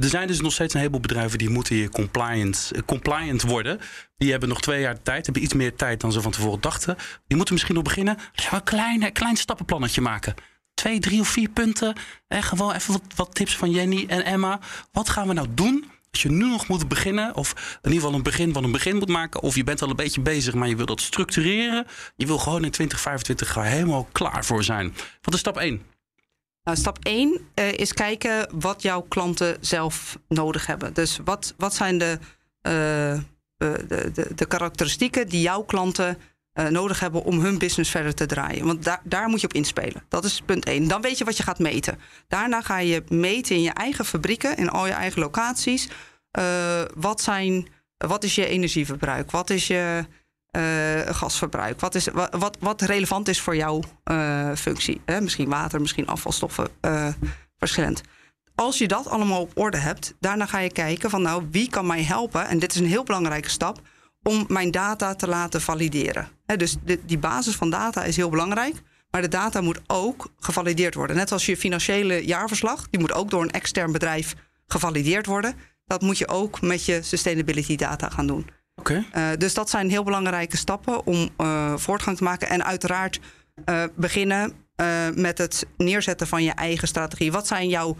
[0.00, 3.80] Er zijn dus nog steeds een heleboel bedrijven die moeten hier compliant, eh, compliant worden.
[4.16, 6.96] Die hebben nog twee jaar tijd, hebben iets meer tijd dan ze van tevoren dachten.
[7.26, 8.16] Die moeten misschien nog beginnen.
[8.50, 10.34] Een klein, klein stappenplannetje maken.
[10.74, 11.94] Twee, drie of vier punten.
[12.28, 14.60] En gewoon even wat, wat tips van Jenny en Emma.
[14.92, 18.14] Wat gaan we nou doen als je nu nog moet beginnen, of in ieder geval
[18.14, 20.68] een begin van een begin moet maken, of je bent al een beetje bezig, maar
[20.68, 21.86] je wil dat structureren.
[22.16, 24.94] Je wil gewoon in 2025 helemaal klaar voor zijn.
[25.22, 25.82] Wat is stap 1?
[26.70, 30.94] Nou, stap 1 uh, is kijken wat jouw klanten zelf nodig hebben.
[30.94, 32.18] Dus wat, wat zijn de,
[32.62, 33.18] uh,
[33.56, 36.18] de, de, de, karakteristieken die jouw klanten
[36.68, 38.66] nodig hebben om hun business verder te draaien?
[38.66, 40.02] Want daar, daar moet je op inspelen.
[40.08, 40.88] Dat is punt 1.
[40.88, 41.98] Dan weet je wat je gaat meten.
[42.28, 45.88] Daarna ga je meten in je eigen fabrieken, in al je eigen locaties.
[46.94, 49.30] wat, zijn, wat is je energieverbruik?
[49.30, 50.04] Wat is je
[50.52, 51.80] uh, gasverbruik?
[51.80, 55.00] Wat, is, wat, wat, relevant is voor jouw uh, functie?
[55.20, 57.08] Misschien water, misschien afvalstoffen, uh,
[57.58, 58.00] verschillend.
[58.54, 61.86] als je dat allemaal op orde hebt, daarna ga je kijken van nou, wie kan
[61.86, 62.46] mij helpen?
[62.46, 63.80] En dit is een heel belangrijke stap
[64.22, 66.28] om mijn data te laten valideren.
[66.56, 68.82] dus de, die basis van data is heel belangrijk.
[69.10, 71.16] Maar de data moet ook gevalideerd worden.
[71.16, 74.34] Net als je financiële jaarverslag, die moet ook door een extern bedrijf
[74.66, 75.54] gevalideerd worden.
[75.86, 78.46] Dat moet je ook met je sustainability data gaan doen.
[78.80, 79.04] Oké.
[79.16, 82.48] Uh, dus dat zijn heel belangrijke stappen om uh, voortgang te maken.
[82.48, 83.20] En uiteraard
[83.68, 84.52] uh, beginnen
[85.14, 87.32] met het neerzetten van je eigen strategie.
[87.32, 87.96] Wat zijn jouw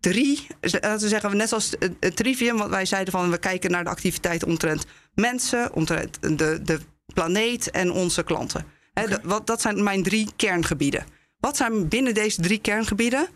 [0.00, 3.84] drie, laten we zeggen, net als het trivium, wat wij zeiden van we kijken naar
[3.84, 6.80] de activiteit omtrent mensen, omtrent de, de
[7.14, 8.64] planeet en onze klanten.
[8.94, 9.18] Okay.
[9.22, 11.04] wat, dat zijn mijn drie kerngebieden.
[11.38, 13.28] Wat zijn binnen deze drie kerngebieden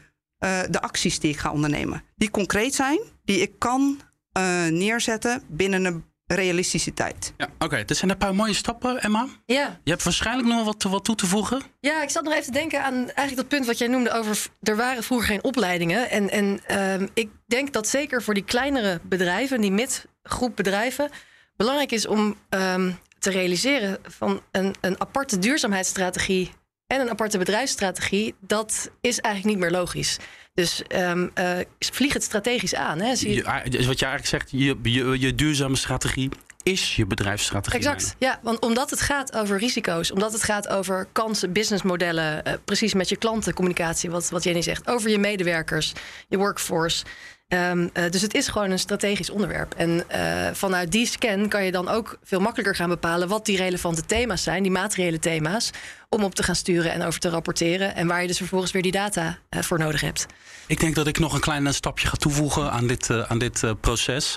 [0.45, 2.03] uh, de acties die ik ga ondernemen?
[2.16, 4.01] Die concreet zijn, die ik kan
[4.39, 7.33] uh, neerzetten binnen een realistische tijd.
[7.37, 7.64] Ja, oké.
[7.64, 7.85] Okay.
[7.85, 9.27] Dit zijn een paar mooie stappen, Emma.
[9.47, 9.81] Ja.
[9.85, 11.62] Je hebt waarschijnlijk nog wat, wat toe te voegen.
[11.81, 14.47] Ja, ik zat nog even te denken aan eigenlijk dat punt wat jij noemde over...
[14.62, 16.11] er waren vroeger geen opleidingen.
[16.11, 21.11] En, en uh, ik denk dat zeker voor die kleinere bedrijven, die midgroep bedrijven...
[21.57, 26.51] belangrijk is om um, te realiseren van een, een aparte duurzaamheidsstrategie
[26.87, 30.18] en een aparte bedrijfsstrategie, dat is eigenlijk niet meer logisch.
[30.57, 33.01] Dus um, uh, vlieg het strategisch aan.
[33.01, 33.09] Hè?
[33.09, 33.35] Je...
[33.35, 33.43] Je,
[33.87, 36.31] wat je eigenlijk zegt, je, je, je duurzame strategie
[36.63, 37.79] is je bedrijfsstrategie.
[37.79, 38.41] Exact, ja.
[38.43, 43.09] Want omdat het gaat over risico's, omdat het gaat over kansen, businessmodellen, uh, precies met
[43.09, 45.93] je klantencommunicatie, wat, wat Jenny zegt, over je medewerkers,
[46.29, 47.05] je workforce.
[47.49, 49.75] Um, uh, dus het is gewoon een strategisch onderwerp.
[49.75, 53.57] En uh, vanuit die scan kan je dan ook veel makkelijker gaan bepalen wat die
[53.57, 55.71] relevante thema's zijn, die materiële thema's,
[56.09, 57.95] om op te gaan sturen en over te rapporteren.
[57.95, 60.27] En waar je dus vervolgens weer die data uh, voor nodig hebt.
[60.67, 64.37] Ik denk dat ik nog een klein stapje ga toevoegen aan dit, aan dit proces.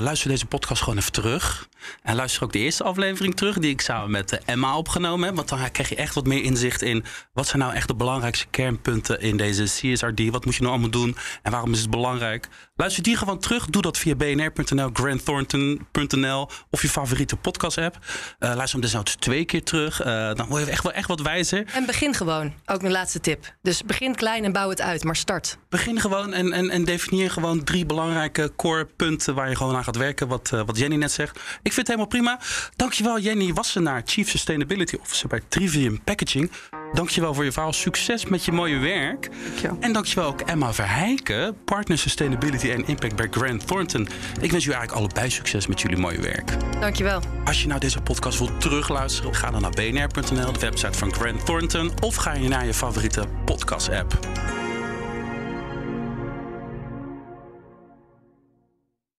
[0.00, 1.68] luister deze podcast gewoon even terug.
[2.02, 5.36] En luister ook de eerste aflevering terug, die ik samen met Emma opgenomen heb.
[5.36, 8.46] Want dan krijg je echt wat meer inzicht in wat zijn nou echt de belangrijkste
[8.50, 10.30] kernpunten in deze CSRD.
[10.30, 12.48] Wat moet je nou allemaal doen en waarom is het belangrijk?
[12.76, 13.66] Luister die gewoon terug.
[13.66, 17.98] Doe dat via bnr.nl, grantthornton.nl of je favoriete podcast-app.
[17.98, 18.08] Uh,
[18.38, 19.99] luister hem desnoods twee keer terug.
[20.00, 21.64] Uh, dan word je echt wel echt wat wijzer.
[21.74, 22.52] En begin gewoon.
[22.66, 23.54] Ook een laatste tip.
[23.62, 25.58] Dus begin klein en bouw het uit, maar start.
[25.68, 29.84] Begin gewoon en, en, en definieer gewoon drie belangrijke core punten waar je gewoon aan
[29.84, 30.28] gaat werken.
[30.28, 31.36] Wat, uh, wat Jenny net zegt.
[31.36, 32.40] Ik vind het helemaal prima.
[32.76, 36.50] Dankjewel Jenny Wassenaar, Chief Sustainability Officer bij Trivium Packaging.
[36.92, 37.72] Dankjewel voor je verhaal.
[37.72, 39.28] Succes met je mooie werk.
[39.44, 39.76] Dankjewel.
[39.80, 44.08] En dankjewel ook Emma Verheijken, Partner Sustainability en Impact bij Grant Thornton.
[44.40, 46.56] Ik wens jullie eigenlijk allebei succes met jullie mooie werk.
[46.80, 47.20] Dankjewel.
[47.44, 51.46] Als je nou deze podcast wilt terugluisteren, ga dan naar bnr.nl, de website van Grant
[51.46, 54.18] Thornton, of ga je naar je favoriete podcast-app.